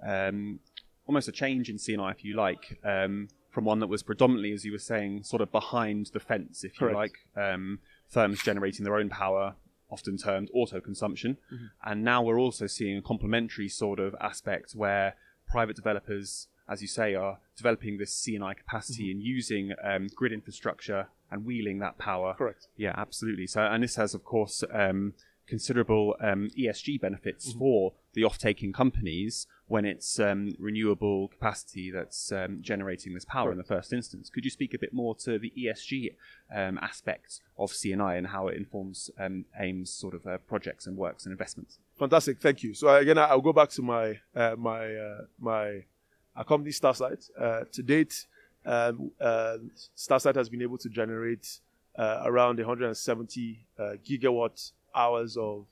um, 0.06 0.60
almost 1.06 1.28
a 1.28 1.32
change 1.32 1.68
in 1.68 1.78
C&I, 1.78 2.10
if 2.10 2.24
you 2.24 2.34
like. 2.34 2.78
Um, 2.84 3.28
from 3.50 3.66
one 3.66 3.80
that 3.80 3.86
was 3.86 4.02
predominantly, 4.02 4.52
as 4.52 4.64
you 4.64 4.72
were 4.72 4.78
saying, 4.78 5.24
sort 5.24 5.42
of 5.42 5.52
behind 5.52 6.06
the 6.14 6.20
fence, 6.20 6.64
if 6.64 6.80
you 6.80 6.88
Correct. 6.88 6.96
like, 6.96 7.44
um, 7.44 7.80
firms 8.08 8.42
generating 8.42 8.84
their 8.84 8.96
own 8.96 9.10
power, 9.10 9.56
often 9.90 10.16
termed 10.16 10.48
auto 10.54 10.80
consumption. 10.80 11.36
Mm-hmm. 11.52 11.66
And 11.84 12.02
now 12.02 12.22
we're 12.22 12.40
also 12.40 12.66
seeing 12.66 12.96
a 12.96 13.02
complementary 13.02 13.68
sort 13.68 14.00
of 14.00 14.16
aspect 14.20 14.72
where 14.72 15.16
private 15.46 15.76
developers, 15.76 16.48
as 16.66 16.80
you 16.80 16.88
say, 16.88 17.14
are 17.14 17.40
developing 17.54 17.98
this 17.98 18.14
C&I 18.14 18.54
capacity 18.54 19.04
mm-hmm. 19.04 19.18
and 19.18 19.22
using 19.22 19.72
um, 19.84 20.06
grid 20.14 20.32
infrastructure 20.32 21.08
and 21.30 21.44
wheeling 21.44 21.78
that 21.80 21.98
power. 21.98 22.34
Correct. 22.38 22.68
Yeah, 22.78 22.94
absolutely. 22.96 23.46
So, 23.46 23.60
and 23.60 23.82
this 23.82 23.96
has, 23.96 24.14
of 24.14 24.24
course, 24.24 24.64
um, 24.72 25.12
considerable 25.46 26.16
um, 26.20 26.50
ESG 26.58 27.00
benefits 27.00 27.50
mm-hmm. 27.50 27.58
for 27.58 27.92
the 28.14 28.24
off-taking 28.24 28.72
companies 28.72 29.46
when 29.66 29.84
it's 29.84 30.18
um, 30.20 30.54
renewable 30.58 31.28
capacity 31.28 31.90
that's 31.90 32.30
um, 32.30 32.58
generating 32.60 33.14
this 33.14 33.24
power 33.24 33.48
right. 33.48 33.52
in 33.52 33.58
the 33.58 33.64
first 33.64 33.92
instance. 33.92 34.28
Could 34.28 34.44
you 34.44 34.50
speak 34.50 34.74
a 34.74 34.78
bit 34.78 34.92
more 34.92 35.14
to 35.16 35.38
the 35.38 35.52
ESG 35.58 36.14
um, 36.54 36.78
aspect 36.78 37.40
of 37.58 37.72
C&I 37.72 38.16
and 38.16 38.26
how 38.26 38.48
it 38.48 38.56
informs 38.56 39.10
um, 39.18 39.46
AIIM's 39.60 39.90
sort 39.90 40.14
of 40.14 40.26
uh, 40.26 40.38
projects 40.38 40.86
and 40.86 40.96
works 40.96 41.24
and 41.24 41.32
investments? 41.32 41.78
Fantastic, 41.98 42.40
thank 42.40 42.62
you. 42.62 42.74
So 42.74 42.94
again, 42.94 43.18
I'll 43.18 43.40
go 43.40 43.52
back 43.52 43.70
to 43.70 43.82
my 43.82 44.18
uh, 44.34 44.56
my 44.58 44.94
uh, 44.94 45.20
my 45.38 45.84
company 46.46 46.70
Starsight. 46.70 47.30
Uh, 47.38 47.60
to 47.72 47.82
date, 47.82 48.26
um, 48.66 49.10
uh, 49.20 49.58
Starsight 49.96 50.34
has 50.34 50.48
been 50.48 50.62
able 50.62 50.78
to 50.78 50.88
generate 50.88 51.60
uh, 51.96 52.22
around 52.24 52.58
170 52.58 53.66
gigawatt 54.04 54.72
hours 54.94 55.36
of 55.36 55.66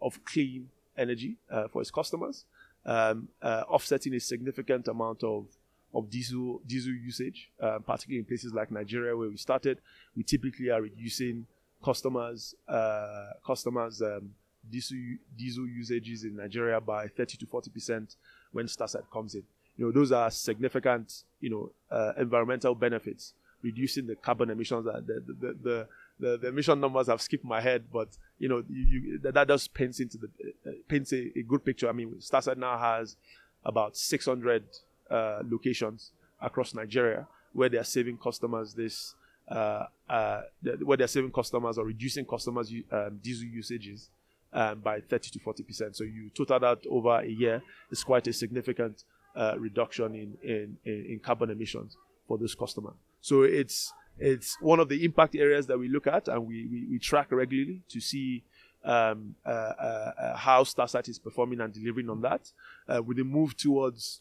of 0.00 0.24
clean 0.24 0.68
energy 0.96 1.36
for 1.70 1.80
its 1.80 1.90
customers 1.90 2.44
um, 2.86 3.28
uh, 3.42 3.62
offsetting 3.68 4.14
a 4.14 4.20
significant 4.20 4.88
amount 4.88 5.22
of 5.24 5.46
of 5.94 6.10
diesel 6.10 6.60
diesel 6.66 6.92
usage, 6.92 7.50
uh, 7.60 7.78
particularly 7.78 8.18
in 8.18 8.24
places 8.24 8.52
like 8.52 8.70
Nigeria 8.70 9.16
where 9.16 9.28
we 9.28 9.36
started. 9.36 9.78
We 10.16 10.24
typically 10.24 10.70
are 10.70 10.82
reducing 10.82 11.46
customers 11.84 12.54
uh, 12.68 13.30
customers 13.46 14.02
um, 14.02 14.30
diesel 14.70 14.98
diesel 15.36 15.66
usages 15.66 16.24
in 16.24 16.36
Nigeria 16.36 16.80
by 16.80 17.06
30 17.06 17.36
to 17.38 17.46
40 17.46 17.70
percent 17.70 18.16
when 18.52 18.66
Starsight 18.66 19.10
comes 19.12 19.34
in. 19.34 19.44
You 19.76 19.86
know 19.86 19.92
those 19.92 20.12
are 20.12 20.30
significant 20.30 21.22
you 21.40 21.50
know 21.50 21.70
uh, 21.90 22.12
environmental 22.18 22.74
benefits, 22.74 23.32
reducing 23.62 24.06
the 24.06 24.16
carbon 24.16 24.50
emissions 24.50 24.84
that 24.86 25.06
the, 25.06 25.22
the 25.26 25.56
the, 25.62 25.88
the 26.18 26.48
emission 26.48 26.80
numbers 26.80 27.08
have 27.08 27.20
skipped 27.20 27.44
my 27.44 27.60
head, 27.60 27.84
but 27.92 28.08
you 28.38 28.48
know, 28.48 28.62
you, 28.68 29.00
you, 29.00 29.18
that, 29.22 29.48
does 29.48 29.68
paints 29.68 30.00
into 30.00 30.18
the 30.18 30.28
uh, 30.66 30.70
paints 30.88 31.12
a, 31.12 31.30
a, 31.38 31.42
good 31.42 31.64
picture. 31.64 31.88
I 31.88 31.92
mean, 31.92 32.14
Starsight 32.20 32.56
now 32.56 32.78
has 32.78 33.16
about 33.64 33.96
600 33.96 34.64
uh, 35.10 35.40
locations 35.48 36.10
across 36.40 36.74
Nigeria 36.74 37.26
where 37.52 37.68
they 37.68 37.78
are 37.78 37.84
saving 37.84 38.18
customers 38.18 38.74
this, 38.74 39.14
uh, 39.48 39.84
uh 40.08 40.42
where 40.82 40.96
they 40.96 41.04
are 41.04 41.08
saving 41.08 41.32
customers 41.32 41.78
or 41.78 41.84
reducing 41.84 42.24
customers' 42.24 42.72
um, 42.90 43.18
diesel 43.22 43.46
usages 43.48 44.10
um, 44.52 44.80
by 44.80 45.00
30 45.00 45.30
to 45.30 45.38
40 45.38 45.62
percent. 45.62 45.96
So 45.96 46.04
you 46.04 46.30
total 46.30 46.60
that 46.60 46.78
over 46.88 47.20
a 47.20 47.28
year, 47.28 47.62
it's 47.90 48.04
quite 48.04 48.26
a 48.26 48.32
significant 48.32 49.04
uh, 49.36 49.54
reduction 49.58 50.14
in, 50.14 50.36
in, 50.42 50.76
in 50.84 51.20
carbon 51.22 51.50
emissions 51.50 51.96
for 52.26 52.38
this 52.38 52.54
customer. 52.54 52.92
So 53.20 53.42
it's 53.42 53.92
it's 54.18 54.56
one 54.60 54.80
of 54.80 54.88
the 54.88 55.04
impact 55.04 55.34
areas 55.34 55.66
that 55.66 55.78
we 55.78 55.88
look 55.88 56.06
at 56.06 56.28
and 56.28 56.46
we, 56.46 56.66
we, 56.66 56.86
we 56.90 56.98
track 56.98 57.28
regularly 57.30 57.82
to 57.88 58.00
see 58.00 58.44
um, 58.84 59.34
uh, 59.46 59.48
uh, 59.48 60.12
uh 60.18 60.36
how 60.36 60.62
Starsight 60.62 61.08
is 61.08 61.18
performing 61.18 61.60
and 61.60 61.72
delivering 61.72 62.10
on 62.10 62.20
that. 62.20 62.52
Uh, 62.88 63.02
with 63.02 63.16
the 63.16 63.24
move 63.24 63.56
towards 63.56 64.20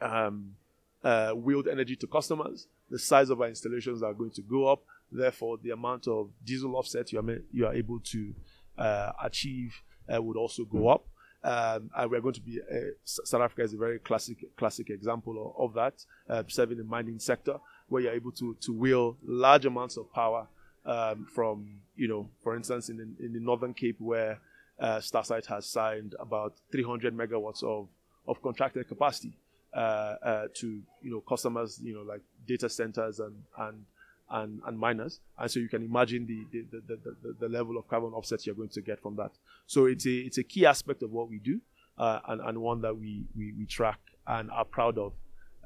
um, 0.00 0.54
uh, 1.02 1.32
wheeled 1.32 1.68
energy 1.68 1.96
to 1.96 2.06
customers, 2.06 2.66
the 2.90 2.98
size 2.98 3.30
of 3.30 3.40
our 3.40 3.48
installations 3.48 4.02
are 4.02 4.14
going 4.14 4.30
to 4.30 4.42
go 4.42 4.68
up. 4.68 4.82
Therefore, 5.10 5.58
the 5.62 5.70
amount 5.70 6.06
of 6.06 6.30
diesel 6.44 6.76
offset 6.76 7.12
you 7.12 7.18
are, 7.18 7.38
you 7.52 7.66
are 7.66 7.74
able 7.74 7.98
to 8.00 8.34
uh, 8.76 9.12
achieve 9.22 9.82
would 10.08 10.36
also 10.36 10.64
go 10.64 10.88
up. 10.88 11.04
Um, 11.44 11.90
and 11.96 12.10
we're 12.10 12.20
going 12.20 12.34
to 12.34 12.40
be 12.40 12.60
South 13.04 13.40
Africa 13.40 13.62
is 13.62 13.72
a 13.72 13.76
very 13.76 13.98
classic 14.00 14.56
classic 14.56 14.90
example 14.90 15.54
of, 15.56 15.70
of 15.70 15.74
that, 15.74 16.48
serving 16.50 16.78
the 16.78 16.84
mining 16.84 17.18
sector 17.18 17.58
where 17.88 18.02
you're 18.02 18.12
able 18.12 18.32
to 18.32 18.56
to 18.60 18.72
wheel 18.72 19.16
large 19.24 19.66
amounts 19.66 19.96
of 19.96 20.12
power 20.12 20.46
um, 20.84 21.26
from 21.32 21.80
you 21.96 22.06
know, 22.08 22.28
for 22.42 22.56
instance, 22.56 22.88
in 22.88 22.96
the, 22.96 23.24
in 23.24 23.32
the 23.32 23.40
Northern 23.40 23.74
Cape 23.74 23.96
where 23.98 24.38
uh, 24.78 25.00
Starsight 25.00 25.46
has 25.46 25.66
signed 25.66 26.14
about 26.20 26.54
300 26.70 27.16
megawatts 27.16 27.62
of 27.62 27.88
of 28.26 28.40
contracted 28.42 28.86
capacity 28.86 29.32
uh, 29.74 29.78
uh, 29.78 30.48
to 30.54 30.80
you 31.02 31.10
know 31.10 31.20
customers, 31.20 31.80
you 31.82 31.94
know, 31.94 32.02
like 32.02 32.22
data 32.46 32.68
centers 32.68 33.20
and 33.20 33.34
and 33.58 33.84
and, 34.30 34.60
and 34.66 34.78
miners. 34.78 35.20
And 35.38 35.50
so 35.50 35.58
you 35.58 35.68
can 35.68 35.82
imagine 35.82 36.26
the 36.26 36.60
the, 36.70 36.82
the, 36.86 36.96
the, 37.22 37.36
the 37.40 37.48
level 37.48 37.76
of 37.76 37.88
carbon 37.88 38.12
offsets 38.12 38.46
you're 38.46 38.54
going 38.54 38.68
to 38.70 38.82
get 38.82 39.00
from 39.00 39.16
that. 39.16 39.32
So 39.66 39.86
it's 39.86 40.06
a 40.06 40.10
it's 40.10 40.38
a 40.38 40.44
key 40.44 40.66
aspect 40.66 41.02
of 41.02 41.10
what 41.10 41.28
we 41.28 41.38
do 41.38 41.60
uh, 41.98 42.20
and, 42.28 42.40
and 42.40 42.58
one 42.58 42.80
that 42.82 42.96
we, 42.96 43.24
we, 43.36 43.52
we 43.52 43.66
track 43.66 43.98
and 44.26 44.50
are 44.50 44.64
proud 44.64 44.98
of. 44.98 45.12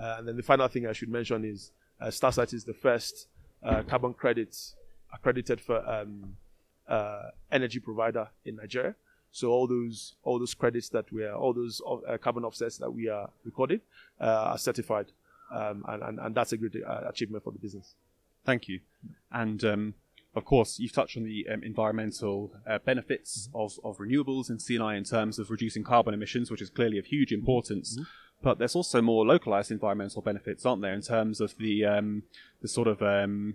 Uh, 0.01 0.17
and 0.19 0.29
then 0.29 0.37
the 0.37 0.43
final 0.43 0.67
thing 0.69 0.87
I 0.87 0.93
should 0.93 1.09
mention 1.11 1.45
is 1.45 1.71
uh, 2.03 2.11
Starsight 2.11 2.53
is 2.53 2.65
the 2.65 2.75
first 2.75 3.29
uh, 3.63 3.83
carbon 3.83 4.13
credits 4.15 4.75
accredited 5.15 5.61
for 5.61 5.79
um, 5.89 6.37
uh, 6.89 7.31
energy 7.51 7.79
provider 7.79 8.29
in 8.45 8.57
Nigeria. 8.57 8.95
So 9.31 9.49
all 9.51 9.67
those 9.67 10.15
all 10.25 10.39
those 10.39 10.55
credits 10.55 10.91
that 10.91 11.11
we 11.11 11.25
are 11.25 11.35
all 11.35 11.55
those 11.55 11.81
uh, 11.87 12.19
carbon 12.19 12.45
offsets 12.45 12.77
that 12.79 12.91
we 12.91 13.09
are 13.09 13.31
recording 13.45 13.81
uh, 14.21 14.51
are 14.53 14.59
certified, 14.59 15.07
um, 15.51 15.85
and, 15.89 16.03
and, 16.03 16.19
and 16.19 16.35
that's 16.35 16.53
a 16.53 16.57
great 16.57 16.77
uh, 16.77 17.01
achievement 17.09 17.43
for 17.45 17.53
the 17.53 17.59
business. 17.59 17.95
Thank 18.45 18.69
you. 18.69 18.81
And 19.31 19.65
um, 19.65 19.95
of 20.35 20.45
course, 20.45 20.79
you've 20.79 20.93
touched 20.93 21.17
on 21.17 21.25
the 21.25 21.47
um, 21.49 21.63
environmental 21.63 22.53
uh, 22.67 22.79
benefits 22.79 23.49
Mm-hmm. 23.49 23.59
of, 23.59 23.79
of 23.85 23.99
renewables 23.99 24.51
in 24.51 24.59
C&I 24.59 24.97
in 24.97 25.05
terms 25.05 25.39
of 25.39 25.51
reducing 25.51 25.85
carbon 25.85 26.15
emissions, 26.15 26.51
which 26.51 26.63
is 26.63 26.71
clearly 26.71 26.99
of 26.99 27.07
huge 27.07 27.33
importance. 27.33 27.95
Mm-hmm. 27.95 28.03
But 28.43 28.59
there's 28.59 28.75
also 28.75 29.01
more 29.01 29.25
localized 29.25 29.71
environmental 29.71 30.21
benefits, 30.23 30.67
aren't 30.67 30.83
there, 30.83 30.95
in 30.95 31.03
terms 31.03 31.41
of 31.41 31.57
the 31.59 31.85
um, 31.85 32.25
the 32.61 32.69
sort 32.69 32.89
of 32.89 33.01
um, 33.03 33.55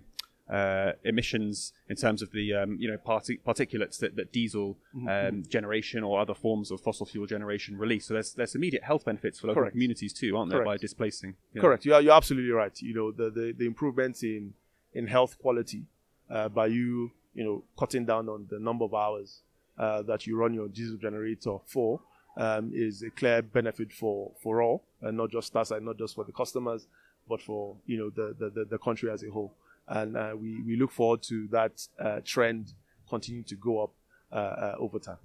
uh, 0.50 0.92
emissions, 1.04 1.72
in 1.90 1.96
terms 1.96 2.22
of 2.22 2.32
the 2.32 2.54
um, 2.54 2.76
you 2.80 2.90
know 2.90 2.96
partic- 2.96 3.42
particulates 3.46 3.98
that, 3.98 4.16
that 4.16 4.32
diesel 4.32 4.78
Mm-hmm. 4.96 5.08
um, 5.08 5.42
generation 5.48 6.02
or 6.02 6.18
other 6.18 6.34
forms 6.34 6.70
of 6.70 6.80
fossil 6.80 7.04
fuel 7.06 7.26
generation 7.26 7.76
release. 7.76 8.06
So 8.06 8.14
there's 8.14 8.32
there's 8.32 8.54
immediate 8.54 8.82
health 8.82 9.04
benefits 9.04 9.38
for 9.38 9.48
local 9.48 9.60
Correct. 9.62 9.74
communities 9.74 10.12
too, 10.12 10.36
aren't 10.36 10.50
there, 10.50 10.60
by 10.60 10.70
Correct. 10.72 10.80
displacing? 10.80 11.36
Yeah. 11.54 11.60
Correct. 11.60 11.84
You 11.84 11.94
are, 11.94 12.00
you're 12.00 12.14
absolutely 12.16 12.50
right. 12.50 12.76
You 12.80 12.94
know, 12.94 13.12
the, 13.12 13.30
the, 13.30 13.52
the 13.56 13.66
improvements 13.66 14.22
in, 14.22 14.54
in 14.94 15.06
health 15.06 15.38
quality 15.38 15.82
uh, 16.30 16.48
by 16.48 16.66
you, 16.66 17.12
you 17.34 17.44
know, 17.44 17.64
cutting 17.78 18.06
down 18.06 18.28
on 18.28 18.46
the 18.50 18.58
number 18.58 18.84
of 18.86 18.94
hours 18.94 19.42
uh, 19.78 20.02
that 20.02 20.26
you 20.26 20.36
run 20.36 20.54
your 20.54 20.68
diesel 20.68 20.96
generator 20.96 21.58
for 21.66 22.00
um, 22.38 22.70
is 22.72 23.02
a 23.02 23.10
clear 23.10 23.42
benefit 23.42 23.92
for, 23.92 24.30
for 24.42 24.62
all, 24.62 24.84
and 25.02 25.16
not 25.16 25.30
just 25.30 25.54
us, 25.56 25.70
and 25.72 25.84
not 25.84 25.98
just 25.98 26.14
for 26.14 26.24
the 26.24 26.32
customers, 26.32 26.86
but 27.28 27.42
for, 27.42 27.76
you 27.84 27.98
know, 27.98 28.10
the, 28.10 28.34
the, 28.38 28.50
the, 28.50 28.64
the 28.64 28.78
country 28.78 29.10
as 29.10 29.22
a 29.22 29.30
whole. 29.30 29.52
And 29.88 30.16
uh, 30.16 30.34
we, 30.40 30.62
we 30.62 30.76
look 30.76 30.92
forward 30.92 31.22
to 31.24 31.48
that 31.48 31.86
uh, 31.98 32.20
trend 32.24 32.72
continuing 33.08 33.44
to 33.44 33.56
go 33.56 33.82
up 33.82 33.90
uh, 34.32 34.36
uh, 34.36 34.74
over 34.78 34.98
time. 34.98 35.18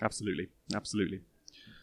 Absolutely, 0.00 0.48
absolutely. 0.74 1.20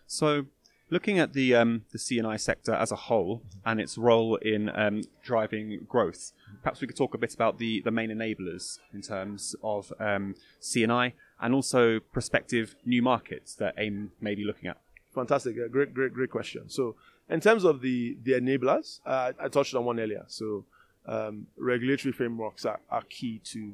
So, 0.07 0.45
looking 0.89 1.19
at 1.19 1.33
the 1.33 1.55
um, 1.55 1.85
the 1.91 1.97
C&I 1.97 2.37
sector 2.37 2.73
as 2.73 2.91
a 2.91 2.95
whole 2.95 3.41
and 3.65 3.79
its 3.79 3.97
role 3.97 4.35
in 4.37 4.69
um, 4.75 5.03
driving 5.23 5.85
growth, 5.87 6.33
perhaps 6.61 6.81
we 6.81 6.87
could 6.87 6.97
talk 6.97 7.13
a 7.13 7.17
bit 7.17 7.33
about 7.33 7.57
the 7.57 7.81
the 7.81 7.91
main 7.91 8.09
enablers 8.09 8.79
in 8.93 9.01
terms 9.01 9.55
of 9.63 9.93
um, 9.99 10.35
CNI 10.61 11.13
and 11.41 11.53
also 11.53 11.99
prospective 11.99 12.75
new 12.85 13.01
markets 13.01 13.55
that 13.55 13.75
AIIM 13.77 14.09
may 14.21 14.35
be 14.35 14.45
looking 14.45 14.69
at. 14.69 14.77
Fantastic. 15.13 15.57
Uh, 15.57 15.67
great, 15.67 15.93
great, 15.93 16.13
great 16.13 16.29
question. 16.29 16.69
So, 16.69 16.95
in 17.29 17.41
terms 17.41 17.63
of 17.65 17.81
the 17.81 18.17
the 18.23 18.33
enablers, 18.33 19.01
uh, 19.05 19.33
I 19.39 19.47
touched 19.49 19.75
on 19.75 19.83
one 19.83 19.99
earlier. 19.99 20.23
So, 20.27 20.65
um, 21.05 21.47
regulatory 21.57 22.13
frameworks 22.13 22.65
are, 22.65 22.79
are 22.89 23.03
key 23.09 23.41
to 23.45 23.73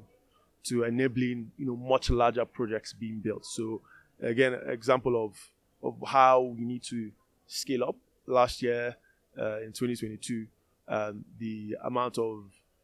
to 0.63 0.83
enabling 0.83 1.51
you 1.57 1.65
know 1.67 1.75
much 1.75 2.09
larger 2.09 2.45
projects 2.45 2.93
being 2.93 3.19
built. 3.19 3.45
So, 3.45 3.81
again, 4.21 4.57
example 4.65 5.23
of 5.23 5.35
of 5.83 5.95
how 6.07 6.41
we 6.41 6.65
need 6.65 6.83
to 6.83 7.11
scale 7.45 7.83
up. 7.83 7.95
Last 8.25 8.61
year, 8.61 8.95
uh, 9.39 9.61
in 9.61 9.71
2022, 9.71 10.47
um, 10.87 11.23
the 11.39 11.77
amount 11.83 12.17
of 12.17 12.43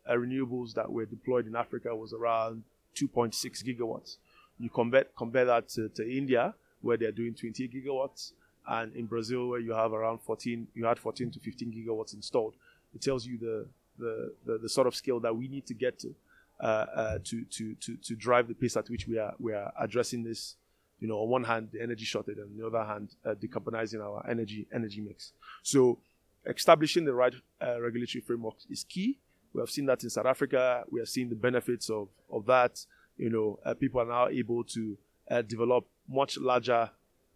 renewables 0.09 0.73
that 0.75 0.91
were 0.91 1.05
deployed 1.05 1.47
in 1.47 1.55
Africa 1.55 1.95
was 1.95 2.13
around 2.13 2.63
2.6 2.95 3.33
gigawatts. 3.63 4.17
You 4.63 4.69
compare 4.69 5.05
compare 5.17 5.43
that 5.43 5.67
to, 5.75 5.89
to 5.89 6.09
India, 6.09 6.53
where 6.79 6.95
they're 6.95 7.11
doing 7.11 7.33
20 7.33 7.67
gigawatts, 7.67 8.31
and 8.65 8.95
in 8.95 9.07
Brazil, 9.07 9.49
where 9.49 9.59
you 9.59 9.73
have 9.73 9.91
around 9.91 10.19
14, 10.21 10.67
you 10.73 10.85
had 10.85 10.97
14 10.97 11.31
to 11.31 11.39
15 11.41 11.73
gigawatts 11.73 12.13
installed. 12.13 12.53
It 12.95 13.01
tells 13.01 13.25
you 13.25 13.37
the 13.37 13.67
the, 13.99 14.33
the, 14.45 14.57
the 14.59 14.69
sort 14.69 14.87
of 14.87 14.95
scale 14.95 15.19
that 15.19 15.35
we 15.35 15.49
need 15.49 15.65
to 15.65 15.73
get 15.73 15.99
to, 15.99 16.15
uh, 16.61 16.63
uh, 16.63 17.17
to, 17.25 17.43
to 17.43 17.75
to 17.75 17.97
to 17.97 18.15
drive 18.15 18.47
the 18.47 18.53
pace 18.53 18.77
at 18.77 18.89
which 18.89 19.05
we 19.05 19.17
are 19.17 19.33
we 19.37 19.51
are 19.51 19.73
addressing 19.77 20.23
this. 20.23 20.55
You 21.01 21.09
know, 21.09 21.17
on 21.17 21.27
one 21.27 21.43
hand, 21.43 21.67
the 21.73 21.81
energy 21.81 22.05
shortage, 22.05 22.37
and 22.37 22.49
on 22.51 22.57
the 22.57 22.65
other 22.65 22.85
hand, 22.85 23.09
uh, 23.25 23.33
decarbonizing 23.33 24.01
our 24.01 24.25
energy 24.29 24.65
energy 24.73 25.01
mix. 25.01 25.33
So, 25.61 25.99
establishing 26.45 27.03
the 27.03 27.13
right 27.13 27.33
uh, 27.61 27.81
regulatory 27.81 28.21
framework 28.21 28.55
is 28.69 28.85
key. 28.85 29.19
We 29.51 29.59
have 29.59 29.69
seen 29.69 29.87
that 29.87 30.03
in 30.05 30.09
South 30.09 30.25
Africa. 30.25 30.85
We 30.89 31.01
have 31.01 31.09
seen 31.09 31.27
the 31.27 31.35
benefits 31.35 31.89
of 31.89 32.07
of 32.31 32.45
that. 32.45 32.85
You 33.17 33.29
know, 33.29 33.59
uh, 33.65 33.73
people 33.73 34.01
are 34.01 34.05
now 34.05 34.27
able 34.27 34.63
to 34.65 34.97
uh, 35.29 35.41
develop 35.41 35.85
much 36.07 36.37
larger, 36.37 36.89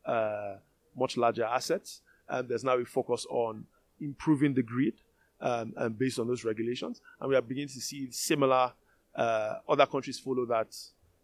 uh, 0.05 0.55
much 0.95 1.17
larger 1.17 1.45
assets, 1.45 2.01
and 2.27 2.49
there's 2.49 2.63
now 2.63 2.77
a 2.77 2.85
focus 2.85 3.25
on 3.29 3.65
improving 4.01 4.53
the 4.53 4.63
grid, 4.63 4.93
um, 5.41 5.73
and 5.77 5.97
based 5.97 6.19
on 6.19 6.27
those 6.27 6.43
regulations, 6.43 7.01
and 7.19 7.29
we 7.29 7.35
are 7.35 7.41
beginning 7.41 7.69
to 7.69 7.79
see 7.81 8.09
similar 8.11 8.73
uh, 9.15 9.55
other 9.69 9.85
countries 9.85 10.19
follow 10.19 10.45
that 10.45 10.75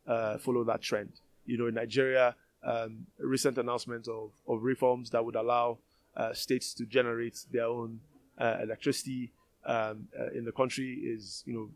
uh, 0.08 0.38
follow 0.38 0.64
that 0.64 0.82
trend. 0.82 1.12
You 1.46 1.58
know, 1.58 1.68
in 1.68 1.76
Nigeria, 1.76 2.36
um, 2.64 3.06
recent 3.20 3.58
announcement 3.58 4.08
of, 4.08 4.32
of 4.48 4.64
reforms 4.64 5.10
that 5.12 5.24
would 5.24 5.36
allow 5.36 5.78
uh, 6.16 6.34
states 6.34 6.74
to 6.76 6.86
generate 6.86 7.46
their 7.52 7.66
own 7.66 8.00
electricity 8.40 9.32
um, 9.66 10.08
in 10.34 10.46
the 10.46 10.52
country 10.52 10.94
is, 10.94 11.44
you 11.46 11.54
know, 11.54 11.70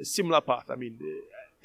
a 0.00 0.04
similar 0.04 0.40
path. 0.40 0.70
I 0.70 0.76
mean, 0.76 0.98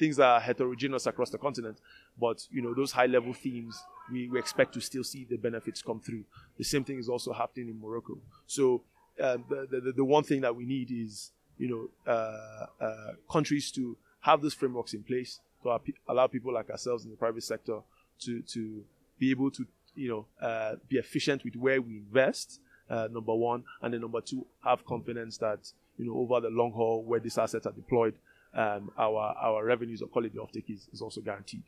things 0.00 0.18
are 0.18 0.40
heterogeneous 0.40 1.06
across 1.06 1.30
the 1.30 1.38
continent, 1.38 1.76
but 2.18 2.38
you 2.50 2.62
know, 2.62 2.72
those 2.74 2.90
high-level 2.90 3.34
themes, 3.34 3.74
we, 4.10 4.28
we 4.32 4.38
expect 4.38 4.72
to 4.74 4.80
still 4.80 5.04
see 5.04 5.26
the 5.32 5.36
benefits 5.36 5.82
come 5.82 6.00
through. 6.00 6.24
The 6.56 6.64
same 6.64 6.84
thing 6.84 6.98
is 6.98 7.08
also 7.08 7.32
happening 7.32 7.68
in 7.68 7.78
Morocco. 7.80 8.18
So 8.46 8.82
um, 9.22 9.44
the, 9.50 9.60
the 9.70 9.92
the 9.92 10.04
one 10.16 10.24
thing 10.24 10.40
that 10.40 10.54
we 10.56 10.64
need 10.64 10.88
is, 10.90 11.32
you 11.58 11.68
know, 11.72 12.12
uh, 12.12 12.66
uh, 12.86 13.12
countries 13.30 13.70
to 13.72 13.96
have 14.20 14.40
those 14.40 14.54
frameworks 14.54 14.94
in 14.94 15.02
place 15.02 15.40
to 15.62 15.78
allow 16.08 16.26
people 16.26 16.52
like 16.58 16.70
ourselves 16.70 17.04
in 17.04 17.10
the 17.10 17.16
private 17.16 17.44
sector 17.44 17.78
to 18.24 18.40
to 18.54 18.82
be 19.18 19.30
able 19.30 19.50
to 19.50 19.66
you 19.94 20.08
know 20.08 20.22
uh, 20.46 20.76
be 20.88 20.96
efficient 20.96 21.44
with 21.44 21.56
where 21.56 21.80
we 21.80 21.92
invest. 21.98 22.60
Uh, 22.88 23.06
number 23.12 23.36
one, 23.50 23.62
and 23.82 23.94
then 23.94 24.00
number 24.00 24.20
two, 24.20 24.44
have 24.64 24.84
confidence 24.84 25.38
that 25.38 25.60
you 25.98 26.04
know 26.06 26.16
over 26.22 26.40
the 26.40 26.48
long 26.50 26.72
haul, 26.72 27.04
where 27.04 27.20
these 27.20 27.38
assets 27.38 27.64
are 27.66 27.72
deployed, 27.72 28.14
um, 28.54 28.90
our 28.98 29.34
our 29.40 29.64
revenues 29.64 30.02
or 30.02 30.08
quality 30.08 30.38
of 30.38 30.48
offtake 30.48 30.70
is, 30.70 30.88
is 30.92 31.00
also 31.00 31.20
guaranteed. 31.20 31.62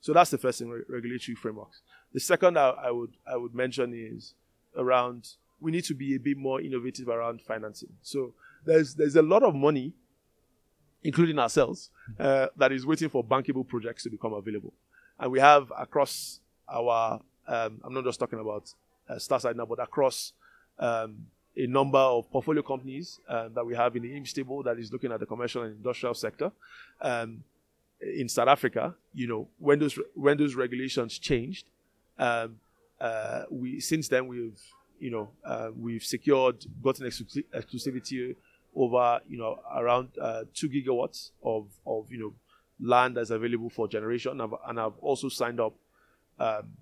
So 0.00 0.12
that's 0.12 0.30
the 0.30 0.38
first 0.38 0.58
thing, 0.58 0.68
re- 0.68 0.82
regulatory 0.88 1.34
frameworks. 1.34 1.80
The 2.12 2.20
second 2.20 2.58
I, 2.58 2.70
I 2.70 2.90
would 2.90 3.12
I 3.26 3.36
would 3.36 3.54
mention 3.54 3.92
is 3.94 4.34
around 4.76 5.30
we 5.60 5.70
need 5.70 5.84
to 5.84 5.94
be 5.94 6.14
a 6.14 6.18
bit 6.18 6.36
more 6.36 6.60
innovative 6.60 7.08
around 7.08 7.40
financing. 7.42 7.90
So 8.02 8.34
there's 8.64 8.94
there's 8.94 9.16
a 9.16 9.22
lot 9.22 9.42
of 9.42 9.54
money, 9.54 9.92
including 11.02 11.38
ourselves, 11.38 11.90
uh, 12.18 12.48
that 12.56 12.72
is 12.72 12.86
waiting 12.86 13.08
for 13.08 13.24
bankable 13.24 13.66
projects 13.66 14.02
to 14.04 14.10
become 14.10 14.32
available, 14.32 14.72
and 15.18 15.30
we 15.32 15.40
have 15.40 15.72
across 15.78 16.40
our 16.68 17.20
um, 17.46 17.80
I'm 17.84 17.92
not 17.92 18.04
just 18.04 18.18
talking 18.18 18.38
about 18.38 18.72
uh, 19.08 19.14
Starsight 19.14 19.56
now, 19.56 19.66
but 19.66 19.80
across 19.80 20.32
um, 20.78 21.26
a 21.56 21.66
number 21.66 21.98
of 21.98 22.30
portfolio 22.30 22.62
companies 22.62 23.20
uh, 23.28 23.48
that 23.54 23.64
we 23.64 23.74
have 23.74 23.94
in 23.96 24.02
the 24.02 24.10
IMS 24.10 24.32
table 24.32 24.62
that 24.62 24.78
is 24.78 24.92
looking 24.92 25.12
at 25.12 25.20
the 25.20 25.26
commercial 25.26 25.62
and 25.62 25.76
industrial 25.76 26.14
sector. 26.14 26.50
Um, 27.00 27.44
in 28.00 28.28
South 28.28 28.48
Africa, 28.48 28.94
you 29.14 29.26
know, 29.26 29.48
when 29.58 29.78
those 29.78 29.98
when 30.14 30.36
those 30.36 30.54
regulations 30.54 31.18
changed, 31.18 31.66
um, 32.18 32.56
uh, 33.00 33.44
we 33.50 33.80
since 33.80 34.08
then 34.08 34.26
we've 34.26 34.60
you 34.98 35.10
know 35.10 35.30
uh, 35.44 35.70
we've 35.78 36.04
secured 36.04 36.66
gotten 36.82 37.06
exclusi- 37.06 37.44
exclusivity 37.54 38.34
over 38.74 39.20
you 39.28 39.38
know 39.38 39.60
around 39.74 40.08
uh, 40.20 40.42
two 40.52 40.68
gigawatts 40.68 41.30
of 41.42 41.68
of 41.86 42.10
you 42.10 42.18
know 42.18 42.34
land 42.80 43.16
that's 43.16 43.30
available 43.30 43.70
for 43.70 43.86
generation, 43.88 44.32
and 44.32 44.42
I've, 44.42 44.54
and 44.68 44.80
I've 44.80 44.98
also 45.00 45.28
signed 45.28 45.60
up 45.60 45.74
um, 46.38 46.72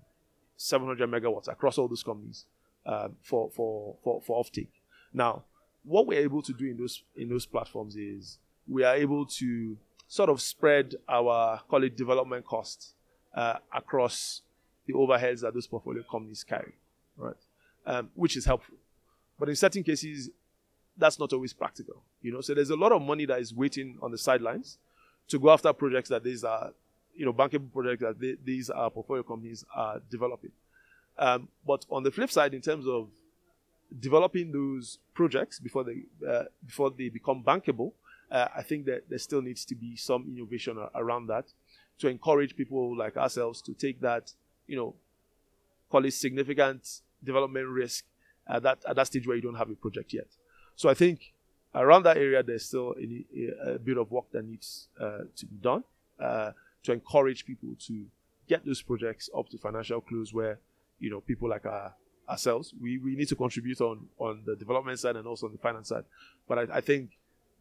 700 0.57 1.09
megawatts 1.09 1.47
across 1.47 1.77
all 1.77 1.87
those 1.87 2.03
companies 2.03 2.45
um, 2.85 3.15
for 3.21 3.49
for 3.55 3.95
for 4.03 4.21
for 4.21 4.43
offtake. 4.43 4.69
Now, 5.13 5.43
what 5.83 6.07
we're 6.07 6.21
able 6.21 6.41
to 6.41 6.53
do 6.53 6.65
in 6.65 6.77
those 6.77 7.03
in 7.15 7.29
those 7.29 7.45
platforms 7.45 7.95
is 7.95 8.37
we 8.67 8.83
are 8.83 8.95
able 8.95 9.25
to 9.25 9.77
sort 10.07 10.29
of 10.29 10.41
spread 10.41 10.95
our 11.09 11.61
call 11.67 11.83
it 11.83 11.97
development 11.97 12.45
costs 12.45 12.93
uh, 13.35 13.57
across 13.75 14.41
the 14.85 14.93
overheads 14.93 15.41
that 15.41 15.53
those 15.53 15.67
portfolio 15.67 16.03
companies 16.09 16.43
carry, 16.43 16.73
right? 17.17 17.35
Um, 17.85 18.09
which 18.15 18.37
is 18.37 18.45
helpful. 18.45 18.75
But 19.39 19.49
in 19.49 19.55
certain 19.55 19.83
cases, 19.83 20.29
that's 20.97 21.19
not 21.19 21.33
always 21.33 21.53
practical. 21.53 22.03
You 22.21 22.33
know, 22.33 22.41
so 22.41 22.53
there's 22.53 22.69
a 22.69 22.75
lot 22.75 22.91
of 22.91 23.01
money 23.01 23.25
that 23.25 23.39
is 23.39 23.53
waiting 23.53 23.97
on 24.01 24.11
the 24.11 24.17
sidelines 24.17 24.77
to 25.29 25.39
go 25.39 25.51
after 25.51 25.71
projects 25.73 26.09
that 26.09 26.23
these 26.23 26.43
are, 26.43 26.71
you 27.15 27.25
know, 27.25 27.33
bankable 27.33 27.71
projects 27.71 28.01
that 28.01 28.19
they, 28.19 28.35
these 28.43 28.69
are 28.69 28.89
portfolio 28.89 29.23
companies 29.23 29.65
are 29.75 30.01
developing. 30.09 30.51
Um, 31.17 31.47
but 31.65 31.85
on 31.89 32.03
the 32.03 32.11
flip 32.11 32.31
side, 32.31 32.53
in 32.53 32.61
terms 32.61 32.87
of 32.87 33.09
developing 33.99 34.51
those 34.51 34.97
projects 35.13 35.59
before 35.59 35.83
they 35.83 36.03
uh, 36.27 36.45
before 36.65 36.89
they 36.89 37.09
become 37.09 37.43
bankable, 37.43 37.93
uh, 38.31 38.47
I 38.55 38.63
think 38.63 38.85
that 38.85 39.09
there 39.09 39.19
still 39.19 39.41
needs 39.41 39.65
to 39.65 39.75
be 39.75 39.95
some 39.95 40.25
innovation 40.27 40.77
around 40.95 41.27
that 41.27 41.45
to 41.99 42.07
encourage 42.07 42.55
people 42.55 42.97
like 42.97 43.15
ourselves 43.17 43.61
to 43.61 43.73
take 43.73 44.01
that, 44.01 44.31
you 44.67 44.75
know, 44.75 44.95
call 45.91 46.03
it 46.05 46.11
significant 46.11 47.01
development 47.23 47.67
risk 47.67 48.05
at 48.47 48.63
that 48.63 48.79
at 48.87 48.95
that 48.95 49.07
stage 49.07 49.27
where 49.27 49.35
you 49.35 49.41
don't 49.41 49.55
have 49.55 49.69
a 49.69 49.75
project 49.75 50.13
yet. 50.13 50.27
So 50.75 50.89
I 50.89 50.95
think 50.95 51.33
around 51.75 52.03
that 52.03 52.17
area 52.17 52.41
there's 52.43 52.65
still 52.65 52.95
a, 52.99 53.73
a, 53.73 53.79
bit 53.79 53.97
of 53.97 54.11
work 54.11 54.25
that 54.31 54.45
needs 54.45 54.87
uh, 54.99 55.19
to 55.35 55.45
be 55.45 55.57
done 55.57 55.83
uh, 56.19 56.51
to 56.83 56.91
encourage 56.91 57.45
people 57.45 57.69
to 57.87 58.05
get 58.47 58.65
those 58.65 58.81
projects 58.81 59.29
up 59.37 59.49
to 59.49 59.57
financial 59.57 60.01
close 60.01 60.33
where 60.33 60.59
you 60.99 61.09
know 61.09 61.21
people 61.21 61.49
like 61.49 61.65
our, 61.65 61.93
ourselves 62.29 62.73
we, 62.81 62.97
we 62.97 63.15
need 63.15 63.27
to 63.27 63.35
contribute 63.35 63.81
on 63.81 64.07
on 64.17 64.41
the 64.45 64.55
development 64.55 64.99
side 64.99 65.15
and 65.15 65.27
also 65.27 65.47
on 65.47 65.51
the 65.51 65.57
finance 65.57 65.89
side 65.89 66.03
but 66.47 66.57
I, 66.57 66.77
I 66.77 66.81
think 66.81 67.11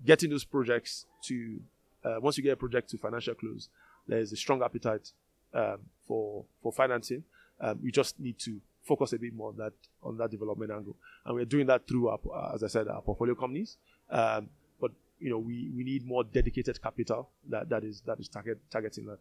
getting 0.04 0.30
those 0.30 0.44
projects 0.44 1.06
to 1.24 1.60
uh, 2.04 2.16
once 2.20 2.36
you 2.36 2.42
get 2.42 2.52
a 2.52 2.56
project 2.56 2.90
to 2.90 2.98
financial 2.98 3.34
close, 3.34 3.68
there 4.06 4.18
is 4.18 4.32
a 4.32 4.36
strong 4.36 4.62
appetite 4.62 5.10
um, 5.54 5.78
for 6.06 6.44
for 6.62 6.72
financing. 6.72 7.24
Um, 7.60 7.78
we 7.82 7.92
just 7.92 8.18
need 8.18 8.38
to 8.40 8.60
focus 8.82 9.12
a 9.12 9.18
bit 9.18 9.34
more 9.34 9.50
on 9.50 9.56
that 9.58 9.72
on 10.02 10.16
that 10.18 10.30
development 10.30 10.70
angle, 10.72 10.96
and 11.24 11.34
we're 11.34 11.44
doing 11.44 11.66
that 11.66 11.86
through 11.86 12.08
our, 12.08 12.18
as 12.54 12.64
I 12.64 12.66
said, 12.66 12.88
our 12.88 13.02
portfolio 13.02 13.34
companies. 13.34 13.76
Um, 14.10 14.48
but 14.80 14.90
you 15.20 15.30
know, 15.30 15.38
we, 15.38 15.70
we 15.76 15.84
need 15.84 16.06
more 16.06 16.24
dedicated 16.24 16.82
capital 16.82 17.28
that, 17.48 17.68
that 17.68 17.84
is 17.84 18.02
that 18.06 18.18
is 18.18 18.28
target, 18.28 18.58
targeting 18.70 19.06
that. 19.06 19.18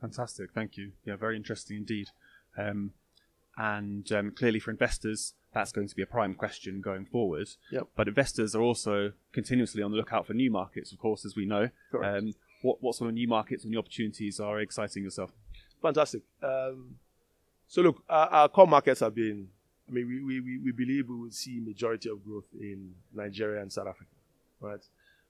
Fantastic, 0.00 0.50
thank 0.54 0.76
you. 0.76 0.92
Yeah, 1.04 1.16
very 1.16 1.36
interesting 1.36 1.78
indeed. 1.78 2.10
Um, 2.56 2.92
and 3.56 4.10
um, 4.12 4.32
clearly, 4.32 4.58
for 4.58 4.70
investors, 4.70 5.34
that's 5.52 5.70
going 5.70 5.88
to 5.88 5.94
be 5.94 6.02
a 6.02 6.06
prime 6.06 6.34
question 6.34 6.80
going 6.80 7.06
forward. 7.06 7.48
Yep. 7.70 7.88
But 7.96 8.08
investors 8.08 8.54
are 8.54 8.62
also 8.62 9.12
continuously 9.32 9.82
on 9.82 9.92
the 9.92 9.96
lookout 9.96 10.26
for 10.26 10.34
new 10.34 10.50
markets, 10.50 10.92
of 10.92 10.98
course, 10.98 11.24
as 11.24 11.36
we 11.36 11.46
know. 11.46 11.68
Um, 12.02 12.34
what, 12.62 12.82
what 12.82 12.96
sort 12.96 13.08
of 13.08 13.14
new 13.14 13.28
markets 13.28 13.62
and 13.62 13.70
new 13.70 13.78
opportunities 13.78 14.40
are 14.40 14.58
exciting 14.58 15.04
yourself? 15.04 15.30
Fantastic. 15.80 16.22
Um, 16.42 16.96
so 17.68 17.82
look, 17.82 18.02
our, 18.08 18.28
our, 18.28 18.48
core 18.48 18.66
markets 18.66 19.00
have 19.00 19.14
been. 19.14 19.48
I 19.88 19.92
mean, 19.92 20.06
we, 20.26 20.40
we, 20.40 20.58
we 20.64 20.72
believe 20.72 21.08
we 21.08 21.16
will 21.16 21.30
see 21.30 21.60
majority 21.60 22.08
of 22.08 22.24
growth 22.24 22.48
in 22.58 22.94
Nigeria 23.12 23.60
and 23.60 23.70
South 23.70 23.86
Africa, 23.86 24.10
right? 24.60 24.80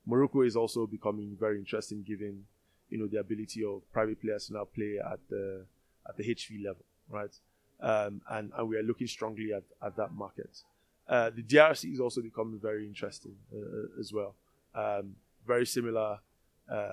Morocco 0.06 0.42
is 0.42 0.54
also 0.54 0.86
becoming 0.86 1.36
very 1.38 1.58
interesting, 1.58 2.04
given 2.06 2.44
you 2.88 2.98
know 2.98 3.08
the 3.08 3.18
ability 3.18 3.64
of 3.64 3.82
private 3.92 4.20
players 4.20 4.46
to 4.46 4.52
now 4.52 4.64
play 4.64 4.98
at 5.04 5.18
the 5.28 5.66
at 6.08 6.16
the 6.16 6.22
HV 6.22 6.64
level, 6.64 6.84
right? 7.08 7.34
Um, 7.80 8.20
and, 8.30 8.52
and 8.56 8.68
we 8.68 8.76
are 8.76 8.82
looking 8.82 9.06
strongly 9.06 9.52
at, 9.52 9.64
at 9.82 9.96
that 9.96 10.12
market. 10.12 10.62
Uh, 11.08 11.30
the 11.30 11.42
DRC 11.42 11.92
is 11.92 12.00
also 12.00 12.22
becoming 12.22 12.58
very 12.60 12.86
interesting 12.86 13.34
uh, 13.54 14.00
as 14.00 14.12
well. 14.12 14.34
Um, 14.74 15.16
very 15.46 15.66
similar 15.66 16.18
uh, 16.70 16.88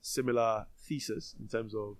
similar 0.00 0.66
thesis 0.78 1.34
in 1.38 1.46
terms 1.46 1.74
of 1.74 1.96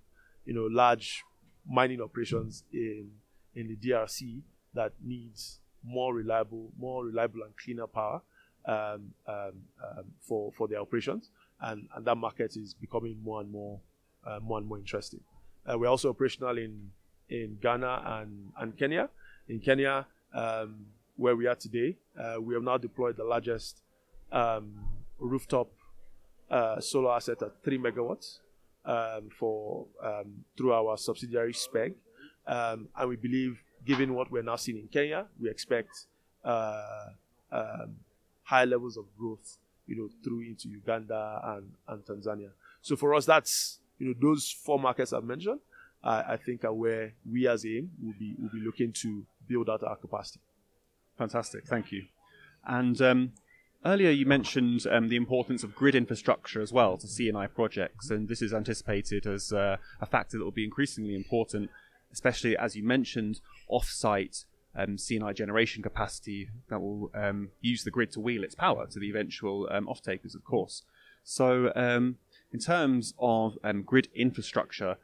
you 0.46 0.55
know 0.55 0.66
large 0.70 1.22
mining 1.68 2.01
operations 2.01 2.64
in 2.72 3.11
in 3.55 3.68
the 3.68 3.77
DRC 3.77 4.40
that 4.75 4.92
needs 5.05 5.61
more 5.85 6.14
reliable, 6.14 6.72
more 6.79 7.05
reliable 7.05 7.42
and 7.42 7.57
cleaner 7.57 7.87
power 7.87 8.22
um, 8.66 9.12
um, 9.27 9.53
um, 9.83 10.05
for 10.20 10.53
for 10.53 10.68
their 10.68 10.81
operations, 10.81 11.31
and, 11.61 11.88
and 11.94 12.05
that 12.07 12.16
market 12.16 12.57
is 12.57 12.75
becoming 12.75 13.18
more 13.22 13.40
and 13.40 13.51
more 13.51 13.81
uh, 14.27 14.38
more 14.40 14.59
and 14.59 14.66
more 14.66 14.79
interesting. 14.79 15.20
Uh, 15.66 15.79
we're 15.79 15.88
also 15.88 16.11
operational 16.11 16.57
in 16.59 16.90
in 17.33 17.59
Ghana 17.61 18.03
and, 18.05 18.53
and 18.61 18.79
Kenya. 18.79 19.09
In 19.49 19.59
Kenya, 19.59 20.07
um, 20.35 20.87
where 21.16 21.35
we 21.35 21.47
are 21.47 21.55
today, 21.55 21.97
uh, 22.18 22.40
we 22.40 22.55
have 22.55 22.62
now 22.62 22.77
deployed 22.77 23.16
the 23.16 23.25
largest 23.25 23.81
um, 24.31 24.75
rooftop 25.18 25.71
uh, 26.51 26.79
solar 26.81 27.12
asset 27.12 27.42
at 27.42 27.53
3 27.64 27.79
megawatts 27.79 28.38
um, 28.85 29.31
for 29.38 29.87
um, 30.03 30.45
through 30.57 30.73
our 30.73 30.97
subsidiary 30.99 31.55
SPEG. 31.55 31.95
Um, 32.47 32.88
and 32.97 33.09
we 33.09 33.16
believe, 33.16 33.62
given 33.87 34.14
what 34.14 34.31
we're 34.31 34.42
now 34.42 34.57
seeing 34.57 34.79
in 34.79 34.88
Kenya, 34.88 35.27
we 35.40 35.49
expect 35.49 36.07
uh, 36.45 37.07
um, 37.51 37.97
high 38.42 38.64
levels 38.66 38.97
of 38.97 39.05
growth, 39.18 39.57
you 39.87 39.97
know, 39.97 40.09
through 40.23 40.40
into 40.40 40.68
Uganda 40.68 41.40
and, 41.45 41.73
and 41.88 42.05
Tanzania. 42.05 42.51
So 42.83 42.97
for 42.97 43.14
us, 43.14 43.25
that's 43.25 43.79
you 43.99 44.09
know 44.09 44.14
those 44.21 44.51
four 44.51 44.79
markets 44.79 45.12
I've 45.12 45.25
mentioned 45.25 45.61
I, 46.03 46.35
I 46.35 46.37
think 46.37 46.65
are 46.65 46.73
where 46.73 47.12
we 47.31 47.47
as 47.47 47.65
AIIM 47.65 47.88
will 48.03 48.15
be 48.19 48.35
will 48.38 48.51
be 48.51 48.61
looking 48.61 48.93
to 49.03 49.25
build 49.49 49.69
out 49.69 49.83
our 49.83 49.97
capacity. 49.97 50.41
Fantastic, 51.19 51.67
thank 51.67 51.93
you. 51.93 52.07
And 52.67 53.01
um, 53.01 53.33
earlier 53.85 54.11
you 54.11 54.27
mentioned 54.27 54.87
um, 54.91 55.09
the 55.09 55.17
importance 55.17 55.62
of 55.62 55.75
grid 55.75 55.95
infrastructure 55.95 56.61
as 56.61 56.73
well 56.73 56.97
to 56.99 57.07
C&I 57.07 57.47
projects, 57.49 58.11
and 58.11 58.29
this 58.29 58.43
is 58.43 58.55
anticipated 58.55 59.27
as 59.27 59.53
uh, 59.53 59.77
a 60.01 60.07
factor 60.07 60.38
that 60.38 60.45
will 60.45 60.51
be 60.51 60.65
increasingly 60.65 61.15
important, 61.15 61.71
especially 62.12 62.57
as 62.57 62.77
you 62.77 62.85
mentioned, 62.85 63.41
off-site 63.69 64.45
um, 64.75 64.97
C&I 64.97 65.33
generation 65.33 65.83
capacity 65.83 66.49
that 66.69 66.81
will 66.81 67.11
um, 67.15 67.51
use 67.61 67.85
the 67.85 67.91
grid 67.91 68.11
to 68.12 68.21
wheel 68.21 68.43
its 68.43 68.55
power 68.55 68.87
to 68.87 68.99
the 68.99 69.11
eventual 69.11 69.69
um, 69.71 69.88
off-takers, 69.88 70.35
of 70.35 70.45
course. 70.45 70.83
So, 71.25 71.73
um, 71.77 72.17
in 72.53 72.59
terms 72.59 73.15
of 73.19 73.59
um, 73.62 73.83
grid 73.83 74.09
infrastructure, 74.15 74.97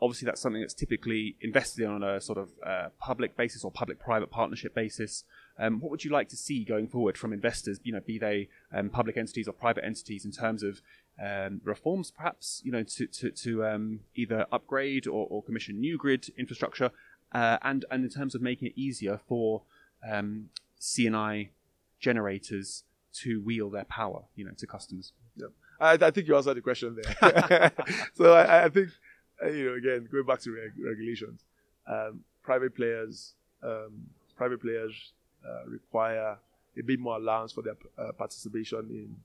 obviously 0.00 0.26
that's 0.26 0.40
something 0.40 0.60
that's 0.60 0.74
typically 0.74 1.36
invested 1.40 1.84
in 1.84 1.90
on 1.90 2.02
a 2.02 2.20
sort 2.20 2.38
of 2.38 2.50
uh, 2.64 2.88
public 2.98 3.36
basis 3.36 3.64
or 3.64 3.70
public-private 3.70 4.30
partnership 4.30 4.74
basis. 4.74 5.24
Um, 5.58 5.80
what 5.80 5.90
would 5.90 6.04
you 6.04 6.10
like 6.10 6.28
to 6.30 6.36
see 6.36 6.64
going 6.64 6.88
forward 6.88 7.16
from 7.16 7.32
investors? 7.32 7.80
You 7.82 7.92
know, 7.92 8.00
be 8.00 8.18
they 8.18 8.48
um, 8.72 8.90
public 8.90 9.16
entities 9.16 9.48
or 9.48 9.52
private 9.52 9.84
entities, 9.84 10.24
in 10.24 10.32
terms 10.32 10.62
of 10.62 10.80
um, 11.22 11.62
reforms, 11.64 12.10
perhaps 12.10 12.60
you 12.64 12.72
know, 12.72 12.82
to 12.82 13.06
to, 13.06 13.30
to 13.30 13.64
um, 13.64 14.00
either 14.14 14.46
upgrade 14.52 15.06
or, 15.06 15.26
or, 15.30 15.42
commission 15.42 15.80
new 15.80 15.96
grid 15.96 16.30
infrastructure, 16.36 16.90
uh, 17.32 17.56
and 17.62 17.86
and 17.90 18.04
in 18.04 18.10
terms 18.10 18.34
of 18.34 18.42
making 18.42 18.68
it 18.68 18.74
easier 18.76 19.20
for 19.26 19.62
um, 20.06 20.50
C&I 20.78 21.50
generators 21.98 22.84
to 23.14 23.40
wheel 23.40 23.70
their 23.70 23.84
power, 23.84 24.24
you 24.34 24.44
know, 24.44 24.52
to 24.58 24.66
customers. 24.66 25.12
Yeah. 25.36 25.46
I, 25.80 25.92
I 25.92 26.10
think 26.10 26.28
you 26.28 26.36
answered 26.36 26.54
the 26.54 26.60
question 26.60 26.96
there. 27.02 27.72
so 28.14 28.34
I, 28.34 28.64
I 28.64 28.68
think 28.68 28.90
you 29.44 29.70
know, 29.70 29.74
again, 29.74 30.08
going 30.10 30.24
back 30.24 30.40
to 30.40 30.50
reg- 30.52 30.72
regulations, 30.78 31.44
um, 31.86 32.20
private 32.42 32.74
players, 32.74 33.34
um, 33.62 33.92
private 34.36 34.60
players 34.60 35.12
uh, 35.46 35.68
require 35.68 36.38
a 36.78 36.82
bit 36.82 36.98
more 36.98 37.16
allowance 37.16 37.52
for 37.52 37.62
their 37.62 37.76
uh, 37.98 38.12
participation 38.12 38.86
in, 38.90 39.16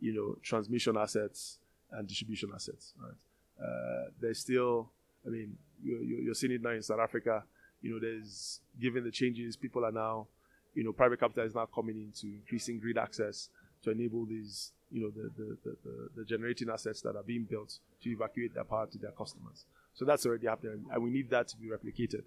you 0.00 0.14
know, 0.14 0.36
transmission 0.42 0.96
assets 0.96 1.58
and 1.92 2.06
distribution 2.08 2.50
assets. 2.54 2.94
Right? 3.00 3.66
Uh, 3.66 4.10
there's 4.20 4.38
still, 4.38 4.90
I 5.26 5.30
mean, 5.30 5.56
you're, 5.82 6.02
you're 6.02 6.34
seeing 6.34 6.52
it 6.52 6.62
now 6.62 6.70
in 6.70 6.82
South 6.82 7.00
Africa. 7.00 7.44
You 7.80 7.94
know, 7.94 8.00
there's 8.00 8.60
given 8.80 9.04
the 9.04 9.10
changes, 9.10 9.56
people 9.56 9.84
are 9.84 9.92
now, 9.92 10.26
you 10.74 10.84
know, 10.84 10.92
private 10.92 11.20
capital 11.20 11.44
is 11.44 11.54
now 11.54 11.66
coming 11.66 11.96
into 11.96 12.26
increasing 12.34 12.78
grid 12.78 12.98
access 12.98 13.48
to 13.82 13.90
enable 13.90 14.24
these 14.24 14.72
you 14.92 15.02
know 15.02 15.10
the, 15.10 15.30
the, 15.36 15.56
the, 15.64 16.08
the, 16.16 16.24
generating 16.24 16.68
assets 16.68 17.00
that 17.00 17.16
are 17.16 17.22
being 17.22 17.44
built 17.48 17.78
to 18.02 18.10
evacuate 18.10 18.54
their 18.54 18.64
power 18.64 18.86
to 18.86 18.98
their 18.98 19.12
customers. 19.12 19.64
So 19.94 20.04
that's 20.04 20.26
already 20.26 20.46
happening, 20.46 20.84
and 20.92 21.02
we 21.02 21.10
need 21.10 21.30
that 21.30 21.48
to 21.48 21.56
be 21.56 21.68
replicated 21.68 22.24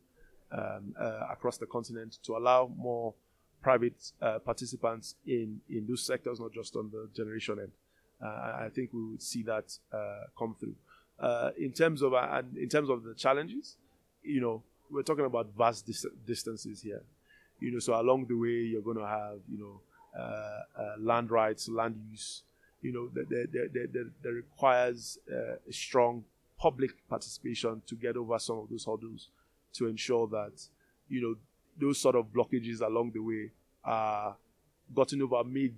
um, 0.51 0.95
uh, 0.99 1.28
across 1.32 1.58
the 1.58 1.65
continent 1.65 2.17
to 2.23 2.36
allow 2.36 2.71
more 2.75 3.13
private 3.62 4.12
uh, 4.21 4.39
participants 4.39 5.15
in 5.25 5.60
in 5.69 5.86
those 5.88 6.06
sectors, 6.06 6.39
not 6.39 6.54
just 6.54 6.75
on 6.75 6.91
the 6.91 7.10
generation 7.15 7.60
end. 7.60 7.71
Uh, 8.23 8.65
I 8.65 8.69
think 8.73 8.91
we 8.93 9.04
would 9.12 9.21
see 9.21 9.43
that 9.43 9.78
uh, 9.91 10.25
come 10.38 10.56
through. 10.60 10.75
Uh, 11.19 11.51
in 11.58 11.71
terms 11.71 12.01
of 12.01 12.13
uh, 12.13 12.41
in 12.56 12.69
terms 12.69 12.89
of 12.89 13.04
the 13.04 13.13
challenges, 13.13 13.78
you 14.23 14.41
know, 14.41 14.63
we're 14.91 15.04
talking 15.04 15.25
about 15.25 15.47
vast 15.58 15.86
dis- 15.86 16.06
distances 16.25 16.82
here. 16.82 17.01
You 17.60 17.71
know, 17.71 17.80
so 17.80 17.99
along 17.99 18.25
the 18.28 18.36
way, 18.36 18.67
you're 18.71 18.82
going 18.82 18.97
to 18.97 19.08
have 19.08 19.39
you 19.51 19.60
know 19.60 19.82
land 20.99 21.32
rights, 21.32 21.67
land 21.69 21.95
use 22.12 22.43
you 22.86 22.93
know, 22.93 23.10
that, 23.15 23.28
that, 23.30 23.74
that, 23.74 24.12
that 24.21 24.32
requires 24.32 25.17
uh, 25.32 25.56
a 25.67 25.74
strong 25.74 26.24
public 26.60 26.91
participation 27.10 27.82
to 27.88 27.95
get 27.95 28.15
over 28.15 28.38
some 28.38 28.60
of 28.60 28.69
those 28.69 28.86
hurdles 28.86 29.30
to 29.74 29.88
ensure 29.88 30.28
that, 30.28 30.54
you 31.10 31.19
know, 31.19 31.36
those 31.82 32.00
sort 32.00 32.15
of 32.15 32.28
blockages 32.28 32.82
along 32.82 33.12
the 33.12 33.19
way 33.19 33.50
are 33.84 34.36
gotten 34.93 35.19
over, 35.24 35.43
made, 35.43 35.76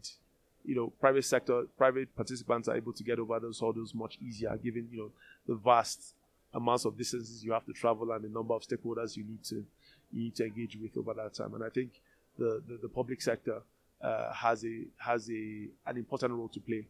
you 0.66 0.76
know, 0.76 0.92
private 1.00 1.24
sector, 1.24 1.64
private 1.78 2.14
participants 2.14 2.68
are 2.68 2.76
able 2.76 2.92
to 2.92 3.04
get 3.04 3.20
over 3.20 3.40
those 3.40 3.62
hurdles 3.62 3.96
much 3.96 4.18
easier, 4.22 4.56
given, 4.58 4.90
you 4.92 4.98
know, 4.98 5.12
the 5.48 5.56
vast 5.56 6.14
amounts 6.54 6.84
of 6.84 6.98
distances 6.98 7.44
you 7.44 7.54
have 7.54 7.66
to 7.66 7.74
travel 7.74 8.12
and 8.12 8.24
the 8.26 8.30
number 8.30 8.54
of 8.54 8.64
stakeholders 8.64 9.16
you 9.16 9.24
need 9.24 9.44
to 9.44 9.66
you 10.14 10.24
need 10.24 10.36
to 10.36 10.46
engage 10.46 10.78
with 10.82 10.98
over 10.98 11.14
that 11.14 11.34
time. 11.34 11.54
And 11.54 11.64
I 11.64 11.70
think 11.70 12.02
the, 12.38 12.62
the, 12.68 12.80
the 12.84 12.88
public 12.88 13.22
sector 13.22 13.62
uh, 14.02 14.32
has 14.34 14.64
a 14.64 14.84
has 14.98 15.30
a 15.30 15.68
an 15.86 15.98
important 15.98 16.34
role 16.34 16.50
to 16.50 16.60
play 16.60 16.86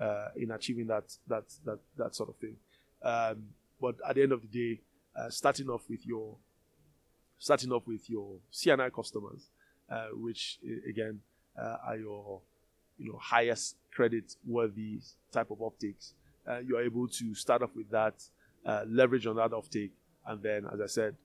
uh, 0.00 0.28
in 0.36 0.50
achieving 0.50 0.86
that 0.86 1.04
that 1.28 1.44
that 1.64 1.78
that 1.96 2.14
sort 2.14 2.28
of 2.28 2.36
thing. 2.36 2.56
Um, 3.02 3.48
but 3.80 3.96
at 4.08 4.14
the 4.14 4.22
end 4.22 4.32
of 4.32 4.42
the 4.42 4.46
day, 4.46 4.80
uh, 5.16 5.28
starting 5.28 5.68
off 5.68 5.82
with 5.88 6.06
your 6.06 6.36
starting 7.38 7.72
off 7.72 7.86
with 7.86 8.08
your 8.08 8.36
C&I 8.52 8.88
customers, 8.90 9.48
uh, 9.90 10.08
which 10.14 10.58
again 10.88 11.20
uh, 11.60 11.76
are 11.86 11.96
your 11.96 12.40
you 12.98 13.10
know 13.10 13.18
highest 13.20 13.76
credit 13.92 14.36
worthy 14.46 15.00
type 15.32 15.50
of 15.50 15.60
optics, 15.60 16.14
uh, 16.48 16.58
you're 16.58 16.82
able 16.82 17.08
to 17.08 17.34
start 17.34 17.62
off 17.62 17.74
with 17.74 17.90
that, 17.90 18.14
uh, 18.64 18.84
leverage 18.86 19.26
on 19.26 19.36
that 19.36 19.50
offtake, 19.50 19.90
and 20.26 20.42
then, 20.42 20.66
as 20.72 20.80
I 20.80 20.86
said, 20.86 21.16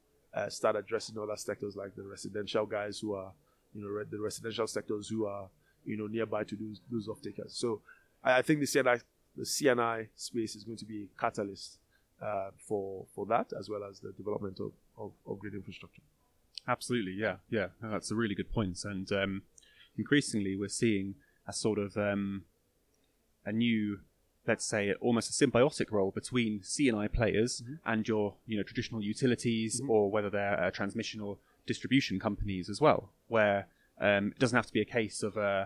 start 0.49 0.75
addressing 0.75 1.17
other 1.17 1.35
sectors 1.35 1.75
like 1.75 1.95
the 1.95 2.03
residential 2.03 2.65
guys 2.65 2.99
who 2.99 3.15
are 3.15 3.31
you 3.73 3.81
know 3.81 4.03
the 4.03 4.19
residential 4.19 4.67
sectors 4.67 5.07
who 5.07 5.25
are 5.25 5.47
you 5.85 5.97
know 5.97 6.07
nearby 6.07 6.43
to 6.43 6.55
those 6.55 6.81
those 6.91 7.07
off 7.07 7.21
takers. 7.21 7.53
So 7.53 7.81
I, 8.23 8.39
I 8.39 8.41
think 8.41 8.59
the 8.59 8.67
C&I 8.67 8.99
the 9.35 9.45
C&I 9.45 10.07
space 10.15 10.55
is 10.55 10.63
going 10.63 10.77
to 10.77 10.85
be 10.85 11.09
a 11.15 11.21
catalyst 11.21 11.77
uh, 12.21 12.49
for 12.57 13.05
for 13.13 13.25
that 13.27 13.53
as 13.57 13.69
well 13.69 13.83
as 13.83 13.99
the 13.99 14.11
development 14.11 14.59
of, 14.59 14.71
of, 14.97 15.11
of 15.25 15.39
grid 15.39 15.53
infrastructure. 15.53 16.01
Absolutely, 16.67 17.13
yeah, 17.13 17.37
yeah, 17.49 17.67
that's 17.81 18.11
a 18.11 18.15
really 18.15 18.35
good 18.35 18.51
point. 18.51 18.79
And 18.83 19.09
um, 19.11 19.43
increasingly, 19.97 20.55
we're 20.55 20.67
seeing 20.67 21.15
a 21.47 21.53
sort 21.53 21.79
of 21.79 21.95
um, 21.95 22.43
a 23.45 23.51
new, 23.51 23.99
let's 24.45 24.65
say, 24.65 24.93
almost 24.99 25.29
a 25.29 25.47
symbiotic 25.47 25.91
role 25.91 26.11
between 26.11 26.61
C&I 26.63 27.07
players 27.07 27.63
and 27.85 28.05
your 28.07 28.35
you 28.45 28.57
know 28.57 28.63
traditional 28.63 29.01
utilities, 29.01 29.81
or 29.87 30.11
whether 30.11 30.29
they're 30.29 30.61
uh, 30.61 30.71
transmission 30.71 31.21
or 31.21 31.37
distribution 31.65 32.19
companies 32.19 32.69
as 32.69 32.81
well, 32.81 33.11
where 33.27 33.67
um, 34.01 34.33
it 34.35 34.39
doesn't 34.39 34.55
have 34.55 34.67
to 34.67 34.73
be 34.73 34.81
a 34.81 34.85
case 34.85 35.23
of 35.23 35.37
uh, 35.37 35.65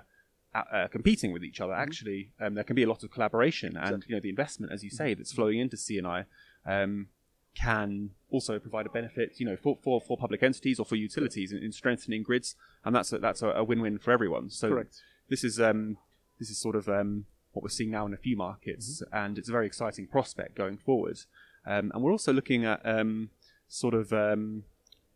uh, 0.53 0.87
competing 0.89 1.31
with 1.31 1.43
each 1.43 1.61
other. 1.61 1.73
Actually, 1.73 2.31
um, 2.39 2.55
there 2.55 2.63
can 2.63 2.75
be 2.75 2.83
a 2.83 2.89
lot 2.89 3.03
of 3.03 3.11
collaboration, 3.11 3.77
and 3.77 4.03
you 4.07 4.15
know 4.15 4.21
the 4.21 4.29
investment, 4.29 4.71
as 4.71 4.83
you 4.83 4.89
say, 4.89 5.13
that's 5.13 5.31
flowing 5.31 5.59
into 5.59 5.77
C&I. 5.77 6.25
Um, 6.65 7.07
can 7.53 8.11
also 8.29 8.59
provide 8.59 8.85
a 8.85 8.89
benefit, 8.89 9.33
you 9.37 9.45
know, 9.45 9.57
for, 9.57 9.77
for, 9.83 9.99
for 9.99 10.15
public 10.15 10.41
entities 10.41 10.79
or 10.79 10.85
for 10.85 10.95
utilities 10.95 11.51
in, 11.51 11.57
in 11.57 11.71
strengthening 11.71 12.23
grids, 12.23 12.55
and 12.85 12.95
that's 12.95 13.11
a, 13.11 13.19
that's 13.19 13.41
a, 13.41 13.49
a 13.49 13.63
win-win 13.63 13.97
for 13.97 14.11
everyone. 14.11 14.49
So 14.49 14.69
Correct. 14.69 15.01
this 15.29 15.43
is 15.43 15.59
um, 15.59 15.97
this 16.39 16.49
is 16.49 16.57
sort 16.57 16.75
of 16.75 16.87
um, 16.87 17.25
what 17.51 17.63
we're 17.63 17.69
seeing 17.69 17.91
now 17.91 18.05
in 18.05 18.13
a 18.13 18.17
few 18.17 18.37
markets, 18.37 19.03
and 19.11 19.37
it's 19.37 19.49
a 19.49 19.51
very 19.51 19.65
exciting 19.65 20.07
prospect 20.07 20.55
going 20.55 20.77
forward. 20.77 21.19
Um, 21.65 21.91
and 21.93 22.01
we're 22.03 22.11
also 22.11 22.33
looking 22.33 22.65
at 22.65 22.81
um, 22.85 23.29
sort 23.67 23.93
of 23.93 24.13
um, 24.13 24.63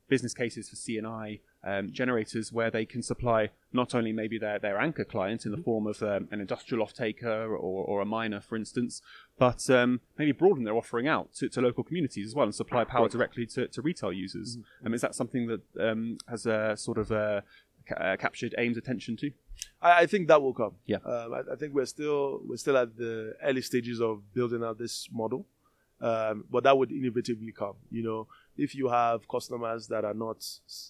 business 0.07 0.33
cases 0.33 0.69
for 0.69 0.75
C&I 0.75 1.39
um, 1.63 1.91
generators 1.91 2.51
where 2.51 2.69
they 2.69 2.85
can 2.85 3.01
supply 3.01 3.49
not 3.73 3.95
only 3.95 4.13
maybe 4.13 4.37
their, 4.37 4.59
their 4.59 4.79
anchor 4.79 5.03
client 5.03 5.45
in 5.45 5.51
the 5.51 5.57
form 5.57 5.87
of 5.87 6.01
um, 6.03 6.27
an 6.31 6.39
industrial 6.39 6.83
off-taker 6.83 7.55
or, 7.55 7.85
or 7.85 8.01
a 8.01 8.05
miner, 8.05 8.39
for 8.39 8.55
instance, 8.55 9.01
but 9.37 9.69
um, 9.69 10.01
maybe 10.17 10.31
broaden 10.31 10.63
their 10.63 10.75
offering 10.75 11.07
out 11.07 11.33
to, 11.33 11.49
to 11.49 11.61
local 11.61 11.83
communities 11.83 12.27
as 12.27 12.35
well 12.35 12.45
and 12.45 12.55
supply 12.55 12.83
power 12.83 13.09
directly 13.09 13.45
to, 13.47 13.67
to 13.67 13.81
retail 13.81 14.13
users. 14.13 14.57
Um, 14.85 14.93
is 14.93 15.01
that 15.01 15.15
something 15.15 15.47
that 15.47 15.61
um, 15.79 16.17
has 16.29 16.45
uh, 16.45 16.75
sort 16.75 16.97
of 16.97 17.11
uh, 17.11 17.41
ca- 17.87 17.95
uh, 17.95 18.17
captured 18.17 18.53
AIIM's 18.57 18.77
attention 18.77 19.17
to? 19.17 19.31
I, 19.81 20.01
I 20.01 20.05
think 20.05 20.27
that 20.27 20.41
will 20.41 20.53
come. 20.53 20.75
Yeah. 20.85 20.97
Um, 20.97 21.33
I, 21.33 21.53
I 21.53 21.55
think 21.55 21.73
we're 21.73 21.85
still 21.85 22.41
we're 22.45 22.57
still 22.57 22.77
at 22.77 22.97
the 22.97 23.33
early 23.43 23.61
stages 23.61 24.01
of 24.01 24.33
building 24.33 24.63
out 24.63 24.77
this 24.77 25.07
model, 25.11 25.45
um, 26.01 26.45
but 26.51 26.63
that 26.63 26.77
would 26.77 26.89
innovatively 26.89 27.53
come. 27.55 27.75
You 27.91 28.03
know, 28.03 28.27
if 28.57 28.75
you 28.75 28.89
have 28.89 29.27
customers 29.27 29.87
that 29.87 30.05
are 30.05 30.13
not, 30.13 30.45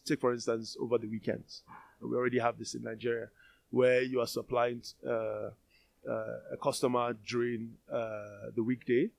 take 0.06 0.22
for 0.22 0.34
instance, 0.34 0.76
over 0.80 0.98
the 0.98 1.08
weekends, 1.08 1.64
we 2.02 2.16
already 2.16 2.40
have 2.40 2.58
this 2.58 2.76
in 2.76 2.84
Nigeria, 2.84 3.28
where 3.72 4.02
you 4.02 4.20
are 4.20 4.28
supplying 4.28 4.82
uh, 5.08 5.10
uh, 5.10 5.50
a 6.52 6.58
customer 6.62 7.14
during 7.28 7.72
uh, 7.92 8.52
the 8.56 8.64
weekday, 8.64 9.10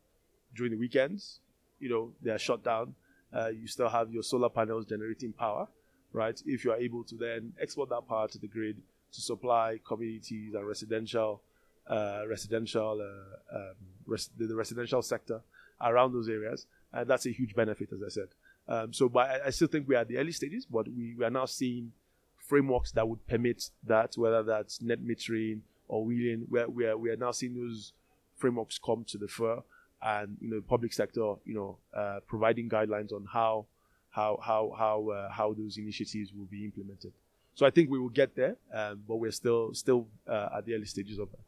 during 0.55 0.73
the 0.73 0.79
weekends. 0.79 1.41
You 1.81 1.89
know, 1.89 2.13
they 2.23 2.31
are 2.31 2.39
shut 2.39 2.65
down. 2.65 2.95
Uh, 3.33 3.49
you 3.49 3.67
still 3.67 3.89
have 3.89 4.11
your 4.11 4.23
solar 4.23 4.49
panels 4.49 4.87
generating 4.87 5.33
power, 5.33 5.69
right? 6.13 6.41
If 6.47 6.65
you 6.65 6.73
are 6.73 6.79
able 6.79 7.05
to 7.05 7.17
then 7.17 7.53
export 7.61 7.91
that 7.91 8.09
power 8.09 8.29
to 8.29 8.39
the 8.39 8.47
grid 8.47 8.77
to 9.13 9.21
supply 9.21 9.81
communities 9.87 10.55
and 10.55 10.67
residential, 10.67 11.43
uh, 11.89 12.23
residential, 12.29 13.01
uh, 13.03 13.57
um, 13.57 13.75
res- 14.07 14.31
the 14.39 14.55
residential 14.55 15.03
sector 15.03 15.43
around 15.81 16.13
those 16.13 16.29
areas, 16.29 16.67
and 16.93 17.09
that's 17.09 17.27
a 17.27 17.31
huge 17.31 17.55
benefit, 17.55 17.91
as 17.93 18.03
I 18.03 18.09
said. 18.09 18.29
Um, 18.69 18.93
so, 18.93 19.09
but 19.09 19.31
I, 19.31 19.47
I 19.47 19.51
still 19.51 19.69
think 19.69 19.89
we 19.89 19.95
are 19.95 20.01
at 20.01 20.09
the 20.09 20.19
early 20.19 20.33
stages, 20.33 20.67
but 20.67 20.89
we, 20.89 21.15
we 21.17 21.25
are 21.25 21.31
now 21.31 21.47
seeing 21.47 21.93
frameworks 22.39 22.93
that 22.93 23.09
would 23.09 23.27
permit 23.27 23.71
that, 23.85 24.15
whether 24.17 24.43
that's 24.43 24.81
net 24.83 25.05
metering 25.05 25.61
or 25.89 26.05
wheeling, 26.05 26.47
where 26.49 26.69
we 26.69 26.87
are, 26.87 26.97
we 26.97 27.11
are 27.11 27.17
now 27.17 27.31
seeing 27.31 27.55
those 27.55 27.93
frameworks 28.37 28.79
come 28.79 29.05
to 29.09 29.19
the 29.19 29.29
fore, 29.29 29.65
and 30.03 30.37
you 30.41 30.51
know, 30.51 30.57
the 30.57 30.63
public 30.63 30.93
sector, 30.93 31.35
you 31.45 31.55
know, 31.55 31.79
uh, 31.95 32.21
providing 32.27 32.69
guidelines 32.69 33.13
on 33.13 33.27
how 33.33 33.67
how 34.11 34.39
how 34.43 34.75
how 34.77 35.09
uh, 35.11 35.31
how 35.31 35.55
those 35.55 35.79
initiatives 35.79 36.33
will 36.33 36.47
be 36.47 36.65
implemented. 36.65 37.13
So 37.55 37.65
I 37.65 37.71
think 37.71 37.89
we 37.89 37.99
will 37.99 38.11
get 38.11 38.37
there, 38.37 38.57
um, 38.73 39.03
but 39.09 39.17
we're 39.17 39.31
still 39.31 39.73
still 39.75 40.07
uh, 40.29 40.59
at 40.59 40.67
the 40.67 40.75
early 40.75 40.85
stages 40.85 41.19
of 41.19 41.31
that. 41.31 41.46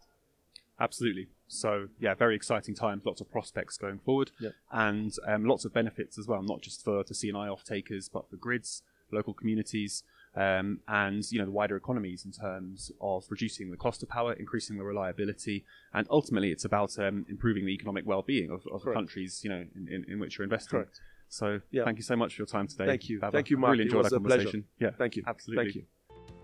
Absolutely. 0.81 1.29
So 1.49 1.88
yeah, 1.99 2.14
very 2.14 2.37
exciting 2.37 2.75
times. 2.75 3.05
Lots 3.05 3.21
of 3.21 3.31
prospects 3.31 3.77
going 3.77 3.99
forward, 3.99 4.31
Yeah. 4.38 4.51
and 4.71 5.12
um, 5.27 5.45
lots 5.45 5.64
of 5.64 5.73
benefits 5.73 6.19
as 6.19 6.27
well. 6.29 6.43
Not 6.43 6.61
just 6.62 6.85
for 6.85 7.03
the 7.03 7.14
C&I 7.14 7.49
off 7.49 7.64
takers, 7.64 8.09
but 8.09 8.29
for 8.31 8.37
grids, 8.37 8.83
local 9.11 9.33
communities, 9.35 10.03
um, 10.37 10.81
and 10.87 11.25
you 11.33 11.38
know 11.38 11.47
the 11.47 11.51
wider 11.51 11.77
economies 11.77 12.25
in 12.25 12.33
terms 12.33 12.93
of 13.01 13.25
reducing 13.31 13.71
the 13.71 13.77
cost 13.77 14.03
of 14.03 14.09
power, 14.09 14.33
increasing 14.35 14.77
the 14.77 14.85
reliability, 14.85 15.64
and 15.95 16.07
ultimately 16.11 16.53
it's 16.53 16.64
about 16.64 16.99
um, 16.99 17.27
improving 17.29 17.64
the 17.67 17.73
economic 17.73 18.07
well-being 18.07 18.51
of, 18.51 18.67
of 18.73 18.83
the 18.85 18.93
countries 18.93 19.41
you 19.43 19.51
know 19.51 19.64
in, 19.75 19.88
in, 19.91 20.05
in 20.12 20.19
which 20.21 20.38
you're 20.38 20.45
investing. 20.45 20.81
Correct. 20.81 21.01
So 21.31 21.61
Yeah. 21.71 21.85
thank 21.85 21.99
you 21.99 22.03
so 22.05 22.17
much 22.17 22.35
for 22.35 22.43
your 22.43 22.47
time 22.47 22.69
today. 22.69 22.87
Thank 22.87 23.09
you. 23.09 23.21
Baba. 23.21 23.33
Thank 23.33 23.51
you, 23.51 23.57
I 23.59 23.61
Marc. 23.61 23.73
Really 23.73 23.85
It 23.87 23.95
was 23.95 24.11
that 24.11 24.17
a 24.17 24.21
pleasure. 24.21 24.62
Yeah. 24.79 24.91
Thank 24.97 25.17
you. 25.17 25.25
Absolutely. 25.27 25.64
Thank 25.64 25.75
you. 25.77 25.85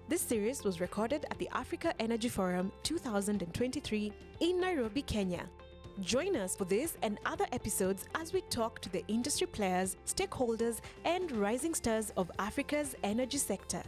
This 0.07 0.21
series 0.21 0.65
was 0.65 0.83
recorded 0.83 1.25
at 1.31 1.39
the 1.39 1.49
Africa 1.55 1.95
Energy 1.99 2.29
Forum 2.29 2.71
2023 2.83 4.13
in 4.41 4.61
Nairobi, 4.61 5.01
Kenya. 5.01 5.49
Join 6.03 6.37
us 6.37 6.55
for 6.55 6.67
this 6.67 6.99
and 7.01 7.19
other 7.25 7.47
episodes 7.53 8.05
as 8.15 8.35
we 8.35 8.43
talk 8.43 8.81
to 8.81 8.91
the 8.91 9.03
industry 9.09 9.47
players, 9.47 9.97
stakeholders, 10.05 10.81
and 11.07 11.33
rising 11.33 11.75
stars 11.75 12.13
of 12.19 12.31
Africa's 12.39 12.95
energy 13.03 13.39
sector. 13.39 13.83